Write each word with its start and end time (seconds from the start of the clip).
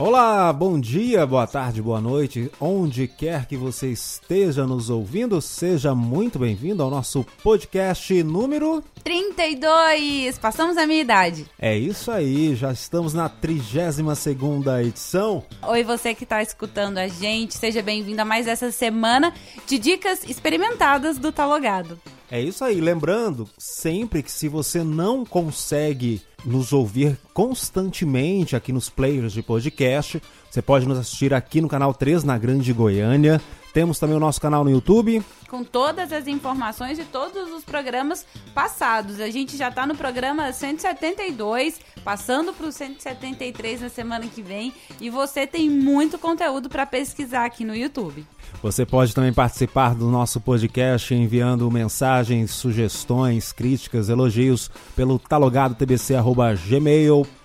Olá, 0.00 0.50
bom 0.50 0.80
dia, 0.80 1.26
boa 1.26 1.46
tarde, 1.46 1.82
boa 1.82 2.00
noite, 2.00 2.50
onde 2.58 3.06
quer 3.06 3.44
que 3.44 3.54
você 3.54 3.88
esteja 3.88 4.66
nos 4.66 4.88
ouvindo, 4.88 5.42
seja 5.42 5.94
muito 5.94 6.38
bem-vindo 6.38 6.82
ao 6.82 6.88
nosso 6.88 7.22
podcast 7.42 8.22
número 8.22 8.82
32. 9.04 10.38
Passamos 10.38 10.78
a 10.78 10.86
minha 10.86 11.02
idade. 11.02 11.44
É 11.58 11.76
isso 11.76 12.10
aí, 12.10 12.56
já 12.56 12.72
estamos 12.72 13.12
na 13.12 13.28
32 13.28 14.18
segunda 14.18 14.82
edição. 14.82 15.44
Oi, 15.68 15.84
você 15.84 16.14
que 16.14 16.24
está 16.24 16.42
escutando 16.42 16.96
a 16.96 17.06
gente, 17.06 17.54
seja 17.58 17.82
bem-vindo 17.82 18.22
a 18.22 18.24
mais 18.24 18.46
essa 18.46 18.72
semana 18.72 19.34
de 19.66 19.78
dicas 19.78 20.24
experimentadas 20.24 21.18
do 21.18 21.30
Talogado. 21.30 22.00
É 22.30 22.40
isso 22.40 22.64
aí, 22.64 22.80
lembrando 22.80 23.48
sempre 23.58 24.22
que 24.22 24.30
se 24.30 24.46
você 24.46 24.84
não 24.84 25.24
consegue 25.24 26.22
nos 26.44 26.72
ouvir 26.72 27.18
constantemente 27.34 28.54
aqui 28.54 28.72
nos 28.72 28.88
players 28.88 29.32
de 29.32 29.42
podcast, 29.42 30.22
você 30.48 30.62
pode 30.62 30.86
nos 30.86 30.96
assistir 30.96 31.34
aqui 31.34 31.60
no 31.60 31.68
canal 31.68 31.92
3 31.92 32.22
na 32.22 32.38
Grande 32.38 32.72
Goiânia. 32.72 33.40
Temos 33.72 33.98
também 33.98 34.16
o 34.16 34.20
nosso 34.20 34.40
canal 34.40 34.64
no 34.64 34.70
YouTube. 34.70 35.22
Com 35.48 35.62
todas 35.62 36.12
as 36.12 36.26
informações 36.26 36.98
de 36.98 37.04
todos 37.04 37.52
os 37.52 37.64
programas 37.64 38.26
passados. 38.54 39.20
A 39.20 39.30
gente 39.30 39.56
já 39.56 39.68
está 39.68 39.86
no 39.86 39.96
programa 39.96 40.52
172, 40.52 41.80
passando 42.04 42.52
para 42.52 42.66
o 42.66 42.72
173 42.72 43.82
na 43.82 43.88
semana 43.88 44.26
que 44.26 44.42
vem. 44.42 44.74
E 45.00 45.08
você 45.08 45.46
tem 45.46 45.70
muito 45.70 46.18
conteúdo 46.18 46.68
para 46.68 46.84
pesquisar 46.84 47.44
aqui 47.44 47.64
no 47.64 47.74
YouTube. 47.74 48.26
Você 48.62 48.84
pode 48.84 49.14
também 49.14 49.32
participar 49.32 49.94
do 49.94 50.10
nosso 50.10 50.40
podcast 50.40 51.14
enviando 51.14 51.70
mensagens, 51.70 52.50
sugestões, 52.50 53.52
críticas, 53.52 54.08
elogios 54.08 54.68
pelo 54.96 55.16
talogadotbc.gmail.com. 55.18 57.39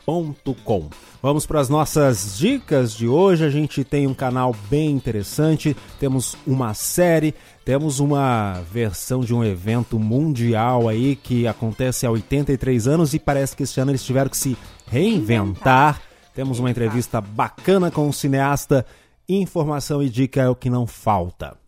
Vamos 1.22 1.46
para 1.46 1.60
as 1.60 1.70
nossas 1.70 2.38
dicas 2.38 2.94
de 2.94 3.08
hoje. 3.08 3.44
A 3.44 3.50
gente 3.50 3.84
tem 3.84 4.06
um 4.06 4.14
canal 4.14 4.56
bem 4.70 4.92
interessante, 4.92 5.76
temos 6.00 6.38
uma 6.46 6.74
série, 6.74 7.34
temos 7.64 8.00
uma 8.00 8.62
versão 8.72 9.22
de 9.22 9.34
um 9.34 9.44
evento 9.44 9.98
mundial 9.98 10.88
aí 10.88 11.16
que 11.16 11.48
acontece 11.48 12.06
há 12.06 12.12
83 12.12 12.88
anos 12.88 13.14
e 13.14 13.20
parece 13.20 13.56
que 13.56 13.64
esse 13.64 13.80
ano 13.80 13.92
eles 13.92 14.04
tiveram 14.04 14.30
que 14.30 14.38
se 14.38 14.56
reinventar. 14.86 16.00
Temos 16.36 16.60
uma 16.60 16.70
entrevista 16.70 17.20
bacana 17.20 17.90
com 17.90 18.08
o 18.08 18.14
cineasta. 18.14 18.86
Informação 19.28 20.04
e 20.04 20.10
dica 20.10 20.42
é 20.42 20.50
o 20.50 20.56
que 20.56 20.70
não 20.70 20.86
falta. 20.86 21.65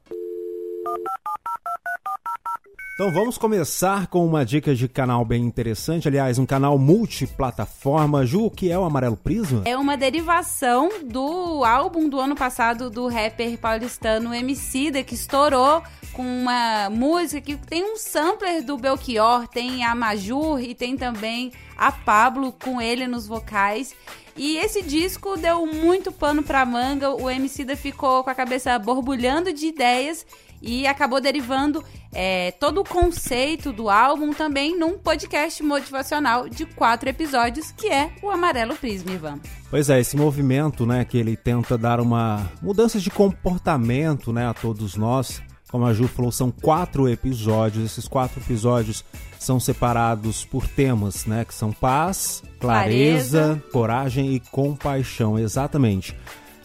Então 2.97 3.11
vamos 3.11 3.37
começar 3.37 4.07
com 4.07 4.25
uma 4.25 4.43
dica 4.43 4.73
de 4.73 4.87
canal 4.87 5.23
bem 5.23 5.43
interessante, 5.43 6.07
aliás, 6.07 6.39
um 6.39 6.47
canal 6.47 6.79
multiplataforma. 6.79 8.25
Ju, 8.25 8.45
o 8.45 8.49
que 8.49 8.71
é 8.71 8.79
o 8.79 8.83
Amarelo 8.83 9.15
Prisma? 9.15 9.61
É 9.65 9.77
uma 9.77 9.95
derivação 9.95 10.89
do 11.05 11.63
álbum 11.63 12.09
do 12.09 12.19
ano 12.19 12.35
passado 12.35 12.89
do 12.89 13.07
rapper 13.07 13.55
paulistano 13.59 14.33
Emicida, 14.33 15.03
que 15.03 15.13
estourou 15.13 15.83
com 16.11 16.23
uma 16.23 16.89
música 16.89 17.39
que 17.39 17.55
tem 17.55 17.83
um 17.83 17.97
sampler 17.97 18.65
do 18.65 18.75
Belchior, 18.79 19.47
tem 19.47 19.85
a 19.85 19.93
Majur 19.93 20.59
e 20.59 20.73
tem 20.73 20.97
também 20.97 21.53
a 21.77 21.91
Pablo 21.91 22.51
com 22.51 22.81
ele 22.81 23.05
nos 23.05 23.27
vocais. 23.27 23.93
E 24.35 24.57
esse 24.57 24.81
disco 24.81 25.37
deu 25.37 25.67
muito 25.67 26.11
pano 26.11 26.41
pra 26.41 26.65
manga, 26.65 27.11
o 27.11 27.29
Emicida 27.29 27.75
ficou 27.75 28.23
com 28.23 28.29
a 28.31 28.35
cabeça 28.35 28.77
borbulhando 28.79 29.53
de 29.53 29.67
ideias 29.67 30.25
e 30.61 30.87
acabou 30.87 31.21
derivando 31.21 31.83
é, 32.13 32.51
todo 32.51 32.81
o 32.81 32.83
conceito 32.83 33.71
do 33.71 33.89
álbum 33.89 34.33
também 34.33 34.77
num 34.77 34.97
podcast 34.97 35.61
motivacional 35.63 36.49
de 36.49 36.65
quatro 36.65 37.09
episódios, 37.09 37.71
que 37.71 37.87
é 37.87 38.11
o 38.21 38.29
Amarelo 38.29 38.75
Prisma, 38.75 39.11
Ivan. 39.11 39.39
Pois 39.69 39.89
é, 39.89 39.99
esse 39.99 40.15
movimento, 40.15 40.85
né, 40.85 41.03
que 41.05 41.17
ele 41.17 41.35
tenta 41.35 41.77
dar 41.77 41.99
uma 41.99 42.49
mudança 42.61 42.99
de 42.99 43.09
comportamento, 43.09 44.31
né, 44.31 44.47
a 44.47 44.53
todos 44.53 44.95
nós. 44.95 45.41
Como 45.69 45.85
a 45.85 45.93
Ju 45.93 46.07
falou, 46.07 46.31
são 46.31 46.49
quatro 46.49 47.09
episódios. 47.09 47.83
Esses 47.83 48.07
quatro 48.07 48.39
episódios 48.39 49.03
são 49.37 49.59
separados 49.59 50.45
por 50.45 50.65
temas, 50.65 51.25
né, 51.25 51.43
que 51.43 51.53
são 51.53 51.73
paz, 51.73 52.41
clareza, 52.59 53.39
clareza. 53.39 53.63
coragem 53.71 54.33
e 54.33 54.39
compaixão, 54.39 55.37
exatamente. 55.37 56.15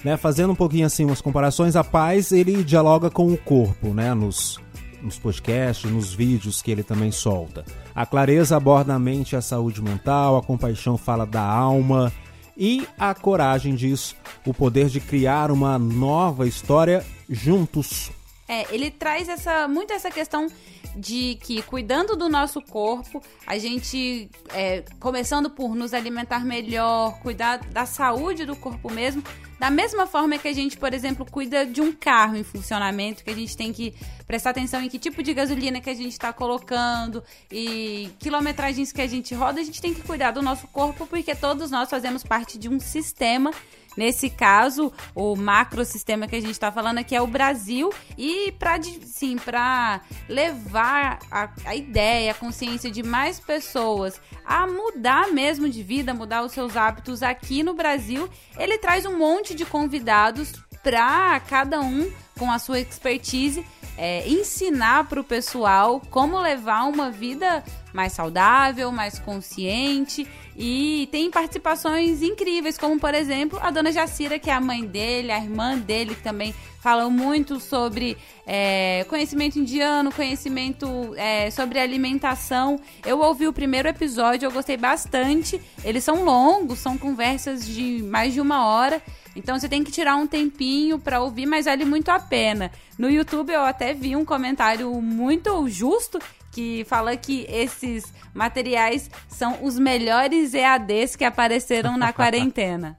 Né, 0.05 0.17
fazendo 0.17 0.53
um 0.53 0.57
pouquinho 0.57 0.87
assim 0.87 1.05
umas 1.05 1.21
comparações, 1.21 1.77
a 1.77 1.85
paz 1.85 2.33
ele 2.33 2.65
dialoga 2.65 3.09
com 3.09 3.33
o 3.33 3.39
corpo, 3.39 3.95
né, 3.95 4.13
nos 4.15 4.61
nos 5.03 5.19
podcasts, 5.19 5.91
nos 5.91 6.15
vídeos 6.15 6.63
que 6.63 6.71
ele 6.71 6.83
também 6.83 7.11
solta. 7.11 7.65
A 7.95 8.07
clareza 8.07 8.57
aborda 8.57 8.95
a 8.95 8.99
mente 8.99 9.33
e 9.33 9.37
a 9.37 9.43
saúde 9.43 9.83
mental, 9.83 10.37
a 10.37 10.43
compaixão 10.43 10.97
fala 10.97 11.27
da 11.27 11.43
alma 11.43 12.13
e 12.57 12.87
a 12.99 13.15
coragem 13.15 13.75
diz 13.75 14.15
o 14.47 14.55
poder 14.55 14.89
de 14.89 15.01
criar 15.01 15.51
uma 15.51 15.79
nova 15.79 16.47
história 16.47 17.05
juntos. 17.29 18.11
É, 18.49 18.73
ele 18.75 18.91
traz 18.91 19.29
essa 19.29 19.67
muito 19.67 19.93
essa 19.93 20.11
questão 20.11 20.47
de 20.95 21.39
que 21.43 21.63
cuidando 21.63 22.15
do 22.15 22.29
nosso 22.29 22.61
corpo, 22.61 23.23
a 23.47 23.57
gente, 23.57 24.29
é, 24.51 24.85
começando 25.01 25.49
por 25.49 25.75
nos 25.75 25.95
alimentar 25.95 26.45
melhor, 26.45 27.19
cuidar 27.21 27.59
da 27.71 27.87
saúde 27.87 28.45
do 28.45 28.55
corpo 28.55 28.93
mesmo, 28.93 29.23
da 29.63 29.71
mesma 29.71 30.09
forma 30.09 30.37
que 30.39 30.49
a 30.49 30.53
gente, 30.53 30.77
por 30.77 30.93
exemplo, 30.93 31.25
cuida 31.25 31.65
de 31.65 31.81
um 31.81 31.93
carro 31.93 32.35
em 32.35 32.43
funcionamento, 32.43 33.23
que 33.23 33.31
a 33.31 33.35
gente 33.35 33.57
tem 33.57 33.73
que 33.73 33.95
prestar 34.27 34.51
atenção 34.51 34.83
em 34.83 34.89
que 34.89 34.99
tipo 34.99 35.23
de 35.23 35.33
gasolina 35.33 35.81
que 35.81 35.89
a 35.89 35.95
gente 35.95 36.11
está 36.11 36.33
colocando 36.33 37.23
e 37.49 38.11
quilometragens 38.19 38.91
que 38.91 39.01
a 39.01 39.07
gente 39.07 39.33
roda, 39.37 39.61
a 39.61 39.63
gente 39.63 39.81
tem 39.81 39.95
que 39.95 40.03
cuidar 40.03 40.33
do 40.33 40.43
nosso 40.43 40.67
corpo, 40.67 41.07
porque 41.07 41.33
todos 41.37 41.71
nós 41.71 41.89
fazemos 41.89 42.25
parte 42.25 42.59
de 42.59 42.69
um 42.69 42.81
sistema. 42.81 43.53
Nesse 43.97 44.31
caso, 44.31 44.91
o 45.15 45.37
macrosistema 45.37 46.27
que 46.27 46.37
a 46.37 46.41
gente 46.41 46.53
está 46.53 46.73
falando 46.73 46.99
aqui 46.99 47.15
é 47.15 47.21
o 47.21 47.27
Brasil. 47.27 47.93
E 48.17 48.53
para 48.53 48.83
sim, 49.05 49.37
para 49.37 50.01
levar 50.29 51.19
a, 51.31 51.51
a, 51.67 51.77
ideia, 51.77 52.31
a 52.31 52.35
consciência 52.35 52.91
de 52.91 53.03
mais 53.03 53.39
pessoas 53.39 54.21
a 54.45 54.67
mudar 54.67 55.29
mesmo 55.29 55.69
de 55.69 55.83
vida, 55.83 56.15
mudar 56.15 56.43
os 56.43 56.53
seus 56.53 56.77
hábitos 56.77 57.23
aqui 57.23 57.63
no 57.63 57.75
Brasil, 57.75 58.29
ele 58.59 58.79
traz 58.79 59.05
um 59.05 59.17
monte 59.17 59.52
de 59.55 59.65
convidados 59.65 60.53
para 60.83 61.39
cada 61.41 61.81
um 61.81 62.11
com 62.39 62.51
a 62.51 62.59
sua 62.59 62.81
expertise 62.81 63.65
é, 63.97 64.27
ensinar 64.29 65.05
para 65.09 65.21
o 65.21 65.25
pessoal 65.25 66.01
como 66.11 66.41
levar 66.41 66.85
uma 66.85 67.11
vida 67.11 67.63
mais 67.93 68.13
saudável, 68.13 68.91
mais 68.91 69.19
consciente 69.19 70.27
e 70.57 71.09
tem 71.13 71.31
participações 71.31 72.23
incríveis, 72.23 72.79
como 72.79 72.99
por 72.99 73.15
exemplo 73.15 73.59
a 73.63 73.71
dona 73.71 73.93
Jacira, 73.93 74.39
que 74.39 74.51
é 74.51 74.55
a 74.55 74.61
mãe 74.61 74.85
dele, 74.85 75.31
a 75.31 75.39
irmã 75.39 75.79
dele, 75.79 76.15
que 76.15 76.23
também 76.23 76.55
falam 76.81 77.11
muito 77.11 77.61
sobre 77.61 78.17
é, 78.47 79.05
conhecimento 79.09 79.59
indiano, 79.59 80.11
conhecimento 80.11 81.15
é, 81.17 81.51
sobre 81.51 81.79
alimentação. 81.79 82.81
Eu 83.07 83.21
ouvi 83.21 83.47
o 83.47 83.53
primeiro 83.53 83.89
episódio, 83.89 84.47
eu 84.47 84.51
gostei 84.51 84.77
bastante. 84.77 85.61
Eles 85.85 86.03
são 86.03 86.25
longos, 86.25 86.81
são 86.81 86.99
conversas 86.99 87.65
de 87.65 88.03
mais 88.03 88.35
de 88.35 88.41
uma 88.41 88.67
hora. 88.67 89.01
Então 89.35 89.59
você 89.59 89.69
tem 89.69 89.83
que 89.83 89.91
tirar 89.91 90.17
um 90.17 90.27
tempinho 90.27 90.99
para 90.99 91.21
ouvir, 91.21 91.47
mas 91.47 91.65
vale 91.65 91.85
muito 91.85 92.11
a 92.11 92.19
pena. 92.19 92.71
No 92.99 93.11
YouTube 93.11 93.53
eu 93.53 93.63
até 93.63 93.95
vi 93.95 94.15
um 94.15 94.25
comentário 94.25 94.93
muito 95.01 95.69
justo 95.69 96.19
que 96.51 96.85
fala 96.85 97.17
que 97.17 97.47
esses 97.49 98.13
materiais 98.35 99.11
são 99.27 99.65
os 99.65 99.79
melhores 99.79 100.53
EADs 100.53 101.17
que 101.17 101.25
apareceram 101.25 101.97
na 101.97 102.13
quarentena. 102.15 102.99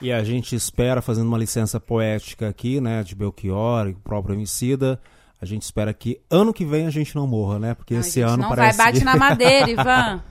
E 0.00 0.12
a 0.12 0.22
gente 0.22 0.54
espera, 0.54 1.02
fazendo 1.02 1.28
uma 1.28 1.38
licença 1.38 1.78
poética 1.78 2.48
aqui, 2.48 2.80
né, 2.80 3.02
de 3.02 3.14
Belchior 3.14 3.88
e 3.88 3.92
o 3.92 3.96
próprio 3.96 4.34
Emicida, 4.34 5.00
a 5.40 5.46
gente 5.46 5.62
espera 5.62 5.92
que 5.92 6.20
ano 6.30 6.52
que 6.52 6.64
vem 6.64 6.86
a 6.86 6.90
gente 6.90 7.14
não 7.14 7.26
morra, 7.26 7.58
né? 7.58 7.74
Porque 7.74 7.94
não, 7.94 8.00
esse 8.00 8.20
ano 8.20 8.42
não 8.42 8.48
parece... 8.50 8.78
Não 8.78 8.84
vai, 8.84 8.92
bate 8.92 9.04
na 9.04 9.16
madeira, 9.16 9.70
Ivan. 9.70 10.22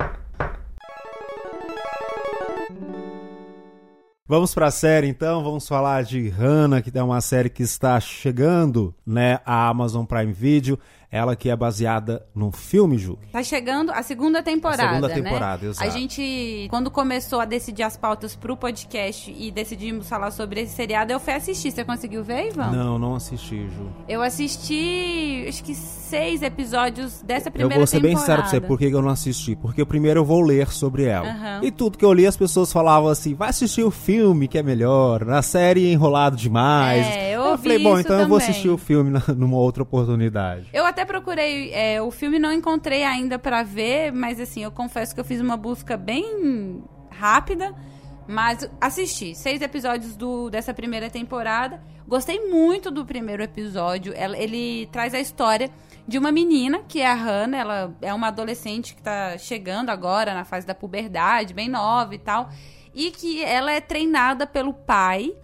Vamos 4.30 4.54
para 4.54 4.68
a 4.68 4.72
série 4.72 5.08
então, 5.08 5.44
vamos 5.44 5.68
falar 5.68 6.04
de 6.04 6.30
Hannah, 6.30 6.84
que 6.84 6.96
é 6.96 7.02
uma 7.02 7.20
série 7.20 7.50
que 7.50 7.64
está 7.64 8.00
chegando, 8.00 8.94
né, 9.04 9.40
a 9.44 9.68
Amazon 9.68 10.06
Prime 10.06 10.32
Video. 10.32 10.78
Ela 11.12 11.36
que 11.36 11.50
é 11.50 11.56
baseada 11.56 12.24
num 12.36 12.52
filme, 12.52 12.96
Ju. 12.96 13.18
Tá 13.32 13.42
chegando 13.42 13.92
a 13.92 14.04
segunda 14.04 14.44
temporada, 14.44 14.84
a 14.84 14.90
segunda 14.90 15.08
né? 15.08 15.14
temporada, 15.16 15.64
né? 15.64 15.70
exato. 15.72 15.90
A 15.90 15.92
gente, 15.92 16.68
quando 16.70 16.92
começou 16.92 17.40
a 17.40 17.46
decidir 17.46 17.82
as 17.82 17.98
pautas 17.98 18.36
pro 18.36 18.56
podcast 18.56 19.36
e 19.36 19.50
decidimos 19.50 20.08
falar 20.08 20.30
sobre 20.30 20.62
esse 20.62 20.76
seriado, 20.76 21.12
eu 21.12 21.20
fui 21.20 21.34
assistir. 21.34 21.72
Você 21.72 21.84
conseguiu 21.84 22.24
ver, 22.24 22.50
Ivan? 22.50 22.70
Não, 22.70 23.00
não 23.00 23.16
assisti, 23.16 23.68
Ju. 23.70 23.90
Eu 24.08 24.22
assisti, 24.22 25.46
acho 25.48 25.64
que 25.64 25.74
seis 25.74 26.44
episódios 26.44 27.24
dessa 27.24 27.50
primeira 27.50 27.70
temporada. 27.70 27.74
Eu 27.74 27.80
vou 27.80 27.88
ser 27.88 27.98
temporada. 27.98 28.16
bem 28.16 28.18
sincero 28.20 28.42
pra 28.44 28.52
você, 28.52 28.62
por 28.62 28.78
que 28.78 28.86
eu 28.86 29.02
não 29.02 29.10
assisti? 29.10 29.56
Porque 29.56 29.84
primeiro 29.84 30.20
eu 30.20 30.26
vou 30.26 30.42
ler 30.42 30.68
sobre 30.68 31.06
ela. 31.06 31.26
Uhum. 31.26 31.64
E 31.64 31.72
tudo 31.72 31.98
que 31.98 32.06
eu 32.06 32.14
li, 32.14 32.28
as 32.28 32.38
pessoas 32.38 32.72
falavam 32.72 33.10
assim, 33.10 33.34
vai 33.34 33.50
assistir 33.50 33.82
o 33.82 33.90
filme 33.90 34.19
que 34.50 34.58
é 34.58 34.64
melhor, 34.64 35.26
na 35.26 35.42
série 35.42 35.92
enrolado 35.92 36.36
demais. 36.36 37.06
É, 37.06 37.36
eu, 37.36 37.42
eu 37.42 37.58
falei, 37.58 37.80
bom, 37.80 38.00
então 38.00 38.12
também. 38.12 38.24
eu 38.24 38.30
vou 38.30 38.38
assistir 38.38 38.70
o 38.70 38.78
filme 38.78 39.12
numa 39.36 39.58
outra 39.58 39.84
oportunidade. 39.84 40.68
Eu 40.74 40.86
até 40.86 41.06
procurei 41.06 41.72
é, 41.74 42.02
o 42.02 42.12
filme, 42.12 42.38
não 42.40 42.52
encontrei 42.52 43.04
ainda 43.04 43.40
para 43.40 43.64
ver, 43.64 44.12
mas 44.12 44.40
assim, 44.40 44.64
eu 44.64 44.72
confesso 44.72 45.14
que 45.14 45.22
eu 45.22 45.26
fiz 45.26 45.42
uma 45.42 45.58
busca 45.58 45.98
bem 45.98 46.84
rápida 47.10 47.76
Mas 48.28 48.70
assisti 48.80 49.34
seis 49.34 49.60
episódios 49.60 50.16
do, 50.16 50.52
dessa 50.52 50.72
primeira 50.72 51.10
temporada. 51.10 51.82
Gostei 52.08 52.48
muito 52.48 52.92
do 52.92 53.04
primeiro 53.04 53.42
episódio. 53.42 54.14
Ela, 54.16 54.38
ele 54.38 54.88
traz 54.92 55.16
a 55.16 55.20
história 55.20 55.72
de 56.08 56.18
uma 56.18 56.32
menina, 56.32 56.80
que 56.88 57.02
é 57.02 57.08
a 57.08 57.16
Hannah. 57.16 57.58
Ela 57.58 57.98
é 58.02 58.14
uma 58.14 58.28
adolescente 58.28 58.94
que 58.94 59.02
tá 59.02 59.36
chegando 59.38 59.90
agora 59.90 60.36
na 60.36 60.46
fase 60.46 60.66
da 60.66 60.76
puberdade, 60.76 61.56
bem 61.56 61.68
nova 61.68 62.14
e 62.14 62.20
tal. 62.20 62.50
E 62.94 63.12
que 63.12 63.44
ela 63.44 63.72
é 63.72 63.80
treinada 63.80 64.48
pelo 64.48 64.74
pai 64.74 65.36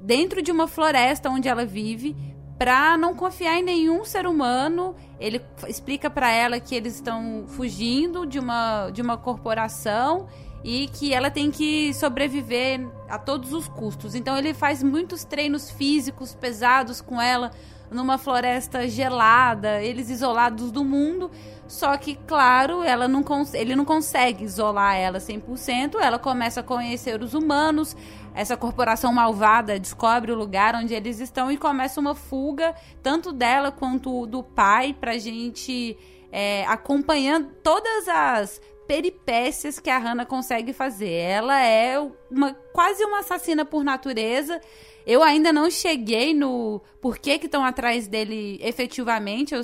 dentro 0.00 0.42
de 0.42 0.50
uma 0.50 0.66
floresta 0.66 1.30
onde 1.30 1.48
ela 1.48 1.64
vive 1.64 2.16
para 2.58 2.96
não 2.96 3.14
confiar 3.14 3.58
em 3.58 3.62
nenhum 3.62 4.04
ser 4.04 4.26
humano. 4.26 4.94
Ele 5.20 5.40
explica 5.68 6.08
para 6.08 6.30
ela 6.30 6.58
que 6.58 6.74
eles 6.74 6.94
estão 6.94 7.44
fugindo 7.48 8.26
de 8.26 8.38
uma, 8.38 8.90
de 8.90 9.02
uma 9.02 9.16
corporação 9.16 10.26
e 10.64 10.88
que 10.88 11.12
ela 11.12 11.30
tem 11.30 11.50
que 11.50 11.92
sobreviver 11.94 12.88
a 13.08 13.18
todos 13.18 13.52
os 13.52 13.68
custos. 13.68 14.14
Então 14.14 14.36
ele 14.36 14.52
faz 14.54 14.82
muitos 14.82 15.24
treinos 15.24 15.70
físicos 15.70 16.34
pesados 16.34 17.00
com 17.00 17.20
ela 17.20 17.52
numa 17.90 18.18
floresta 18.18 18.88
gelada, 18.88 19.80
eles 19.80 20.10
isolados 20.10 20.72
do 20.72 20.84
mundo. 20.84 21.30
Só 21.68 21.96
que, 21.96 22.14
claro, 22.26 22.82
ela 22.82 23.08
não 23.08 23.24
ele 23.52 23.74
não 23.74 23.84
consegue 23.84 24.44
isolar 24.44 24.96
ela 24.96 25.18
100%. 25.18 25.96
Ela 26.00 26.18
começa 26.18 26.60
a 26.60 26.62
conhecer 26.62 27.20
os 27.22 27.34
humanos. 27.34 27.96
Essa 28.34 28.56
corporação 28.56 29.12
malvada 29.12 29.78
descobre 29.78 30.30
o 30.30 30.36
lugar 30.36 30.74
onde 30.74 30.94
eles 30.94 31.20
estão 31.20 31.50
e 31.50 31.56
começa 31.56 32.00
uma 32.00 32.14
fuga, 32.14 32.74
tanto 33.02 33.32
dela 33.32 33.72
quanto 33.72 34.26
do 34.26 34.42
pai, 34.42 34.92
pra 34.92 35.16
gente 35.18 35.96
é, 36.30 36.64
acompanhando 36.66 37.48
todas 37.62 38.06
as 38.08 38.60
peripécias 38.86 39.78
que 39.78 39.90
a 39.90 39.98
Hannah 39.98 40.26
consegue 40.26 40.72
fazer. 40.72 41.10
Ela 41.10 41.60
é 41.60 41.98
uma 42.30 42.54
quase 42.72 43.04
uma 43.04 43.20
assassina 43.20 43.64
por 43.64 43.84
natureza. 43.84 44.60
Eu 45.06 45.22
ainda 45.22 45.52
não 45.52 45.70
cheguei 45.70 46.34
no 46.34 46.80
porquê 47.00 47.38
que 47.38 47.46
estão 47.46 47.64
atrás 47.64 48.08
dele 48.08 48.58
efetivamente. 48.62 49.54
Eu, 49.54 49.60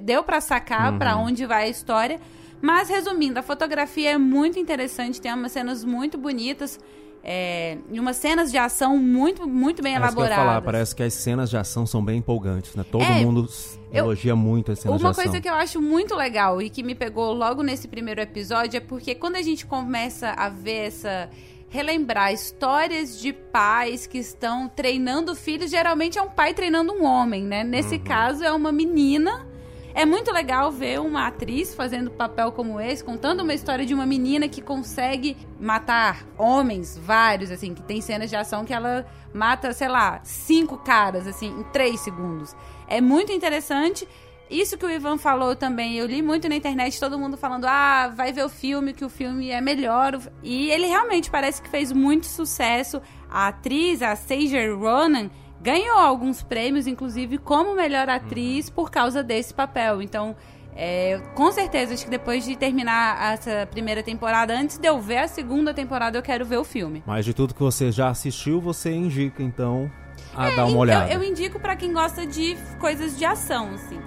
deu 0.00 0.22
para 0.22 0.40
sacar 0.40 0.92
uhum. 0.92 0.98
para 0.98 1.16
onde 1.16 1.46
vai 1.46 1.64
a 1.64 1.68
história. 1.68 2.20
Mas 2.60 2.88
resumindo, 2.88 3.38
a 3.38 3.42
fotografia 3.42 4.10
é 4.10 4.18
muito 4.18 4.56
interessante, 4.56 5.20
tem 5.20 5.34
umas 5.34 5.50
cenas 5.50 5.84
muito 5.84 6.16
bonitas. 6.16 6.78
É, 7.24 7.78
e 7.92 8.00
umas 8.00 8.16
cenas 8.16 8.50
de 8.50 8.58
ação 8.58 8.98
muito, 8.98 9.48
muito 9.48 9.80
bem 9.80 9.94
é 9.94 9.96
elaboradas. 9.96 10.36
falar, 10.36 10.62
parece 10.62 10.94
que 10.94 11.02
as 11.02 11.14
cenas 11.14 11.48
de 11.48 11.56
ação 11.56 11.86
são 11.86 12.04
bem 12.04 12.18
empolgantes, 12.18 12.74
né? 12.74 12.84
Todo 12.90 13.04
é, 13.04 13.20
mundo 13.20 13.48
elogia 13.92 14.34
muito 14.34 14.72
as 14.72 14.80
cenas 14.80 14.98
de 14.98 15.06
ação. 15.06 15.10
Uma 15.10 15.30
coisa 15.30 15.40
que 15.40 15.48
eu 15.48 15.54
acho 15.54 15.80
muito 15.80 16.16
legal 16.16 16.60
e 16.60 16.68
que 16.68 16.82
me 16.82 16.96
pegou 16.96 17.32
logo 17.32 17.62
nesse 17.62 17.86
primeiro 17.86 18.20
episódio 18.20 18.76
é 18.76 18.80
porque 18.80 19.14
quando 19.14 19.36
a 19.36 19.42
gente 19.42 19.64
começa 19.66 20.30
a 20.30 20.48
ver 20.48 20.86
essa 20.86 21.30
relembrar 21.68 22.34
histórias 22.34 23.18
de 23.18 23.32
pais 23.32 24.06
que 24.06 24.18
estão 24.18 24.68
treinando 24.68 25.34
filhos, 25.34 25.70
geralmente 25.70 26.18
é 26.18 26.22
um 26.22 26.28
pai 26.28 26.52
treinando 26.52 26.92
um 26.92 27.04
homem, 27.04 27.44
né? 27.44 27.64
Nesse 27.64 27.94
uhum. 27.94 28.04
caso 28.04 28.44
é 28.44 28.52
uma 28.52 28.70
menina. 28.70 29.46
É 29.94 30.06
muito 30.06 30.32
legal 30.32 30.70
ver 30.70 31.00
uma 31.00 31.26
atriz 31.26 31.74
fazendo 31.74 32.10
papel 32.10 32.50
como 32.52 32.80
esse, 32.80 33.04
contando 33.04 33.42
uma 33.42 33.54
história 33.54 33.84
de 33.84 33.92
uma 33.92 34.06
menina 34.06 34.48
que 34.48 34.62
consegue 34.62 35.36
matar 35.60 36.26
homens, 36.38 36.98
vários, 36.98 37.50
assim, 37.50 37.74
que 37.74 37.82
tem 37.82 38.00
cenas 38.00 38.30
de 38.30 38.36
ação 38.36 38.64
que 38.64 38.72
ela 38.72 39.06
mata, 39.34 39.72
sei 39.72 39.88
lá, 39.88 40.20
cinco 40.22 40.78
caras, 40.78 41.26
assim, 41.26 41.48
em 41.48 41.62
três 41.64 42.00
segundos. 42.00 42.56
É 42.88 43.00
muito 43.00 43.32
interessante 43.32 44.06
isso 44.52 44.76
que 44.76 44.84
o 44.84 44.90
Ivan 44.90 45.16
falou 45.16 45.56
também, 45.56 45.96
eu 45.96 46.04
li 46.04 46.20
muito 46.20 46.46
na 46.46 46.54
internet, 46.54 47.00
todo 47.00 47.18
mundo 47.18 47.38
falando, 47.38 47.64
ah, 47.64 48.12
vai 48.14 48.34
ver 48.34 48.44
o 48.44 48.50
filme, 48.50 48.92
que 48.92 49.02
o 49.02 49.08
filme 49.08 49.50
é 49.50 49.62
melhor. 49.62 50.20
E 50.42 50.70
ele 50.70 50.86
realmente 50.86 51.30
parece 51.30 51.62
que 51.62 51.70
fez 51.70 51.90
muito 51.90 52.26
sucesso. 52.26 53.00
A 53.30 53.48
atriz, 53.48 54.02
a 54.02 54.14
Saoirse 54.14 54.68
Ronan, 54.68 55.30
ganhou 55.62 55.98
alguns 55.98 56.42
prêmios, 56.42 56.86
inclusive 56.86 57.38
como 57.38 57.74
melhor 57.74 58.08
atriz, 58.08 58.68
por 58.68 58.90
causa 58.90 59.22
desse 59.22 59.54
papel. 59.54 60.02
Então, 60.02 60.34
é, 60.74 61.20
com 61.34 61.52
certeza, 61.52 61.94
acho 61.94 62.04
que 62.04 62.10
depois 62.10 62.44
de 62.44 62.56
terminar 62.56 63.34
essa 63.34 63.66
primeira 63.70 64.02
temporada, 64.02 64.54
antes 64.54 64.78
de 64.78 64.88
eu 64.88 65.00
ver 65.00 65.18
a 65.18 65.28
segunda 65.28 65.72
temporada, 65.72 66.18
eu 66.18 66.22
quero 66.22 66.44
ver 66.44 66.56
o 66.56 66.64
filme. 66.64 67.02
Mas 67.06 67.24
de 67.24 67.34
tudo 67.34 67.54
que 67.54 67.62
você 67.62 67.92
já 67.92 68.08
assistiu, 68.08 68.60
você 68.60 68.90
indica, 68.90 69.42
então, 69.42 69.90
a 70.34 70.48
é, 70.48 70.56
dar 70.56 70.66
uma 70.66 70.78
olhada. 70.78 71.12
Eu, 71.12 71.22
eu 71.22 71.28
indico 71.30 71.60
para 71.60 71.76
quem 71.76 71.92
gosta 71.92 72.26
de 72.26 72.56
coisas 72.80 73.16
de 73.16 73.24
ação, 73.24 73.70
assim. 73.74 74.00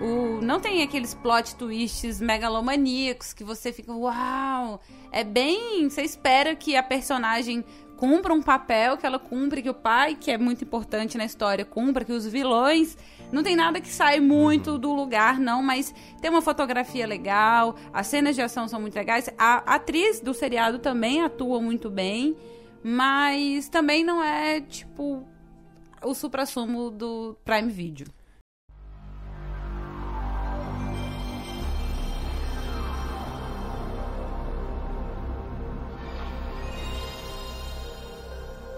O, 0.00 0.40
não 0.42 0.58
tem 0.58 0.82
aqueles 0.82 1.14
plot 1.14 1.54
twists 1.54 2.20
megalomaníacos 2.20 3.32
que 3.32 3.44
você 3.44 3.72
fica, 3.72 3.92
uau! 3.92 4.80
É 5.12 5.22
bem. 5.22 5.88
Você 5.88 6.02
espera 6.02 6.56
que 6.56 6.74
a 6.74 6.82
personagem 6.82 7.64
cumpra 8.02 8.34
um 8.34 8.42
papel 8.42 8.96
que 8.96 9.06
ela 9.06 9.16
cumpre, 9.16 9.62
que 9.62 9.70
o 9.70 9.74
pai, 9.74 10.16
que 10.16 10.32
é 10.32 10.36
muito 10.36 10.64
importante 10.64 11.16
na 11.16 11.24
história, 11.24 11.64
cumpra, 11.64 12.04
que 12.04 12.10
os 12.10 12.26
vilões. 12.26 12.98
Não 13.30 13.44
tem 13.44 13.54
nada 13.54 13.80
que 13.80 13.88
sai 13.88 14.18
muito 14.18 14.76
do 14.76 14.92
lugar, 14.92 15.38
não, 15.38 15.62
mas 15.62 15.94
tem 16.20 16.28
uma 16.28 16.42
fotografia 16.42 17.06
legal, 17.06 17.76
as 17.92 18.08
cenas 18.08 18.34
de 18.34 18.42
ação 18.42 18.66
são 18.66 18.80
muito 18.80 18.96
legais. 18.96 19.30
A 19.38 19.76
atriz 19.76 20.18
do 20.18 20.34
seriado 20.34 20.80
também 20.80 21.22
atua 21.22 21.60
muito 21.60 21.88
bem, 21.88 22.36
mas 22.82 23.68
também 23.68 24.02
não 24.02 24.20
é, 24.20 24.60
tipo, 24.60 25.24
o 26.02 26.12
supra-sumo 26.12 26.90
do 26.90 27.36
Prime 27.44 27.70
Video. 27.70 28.08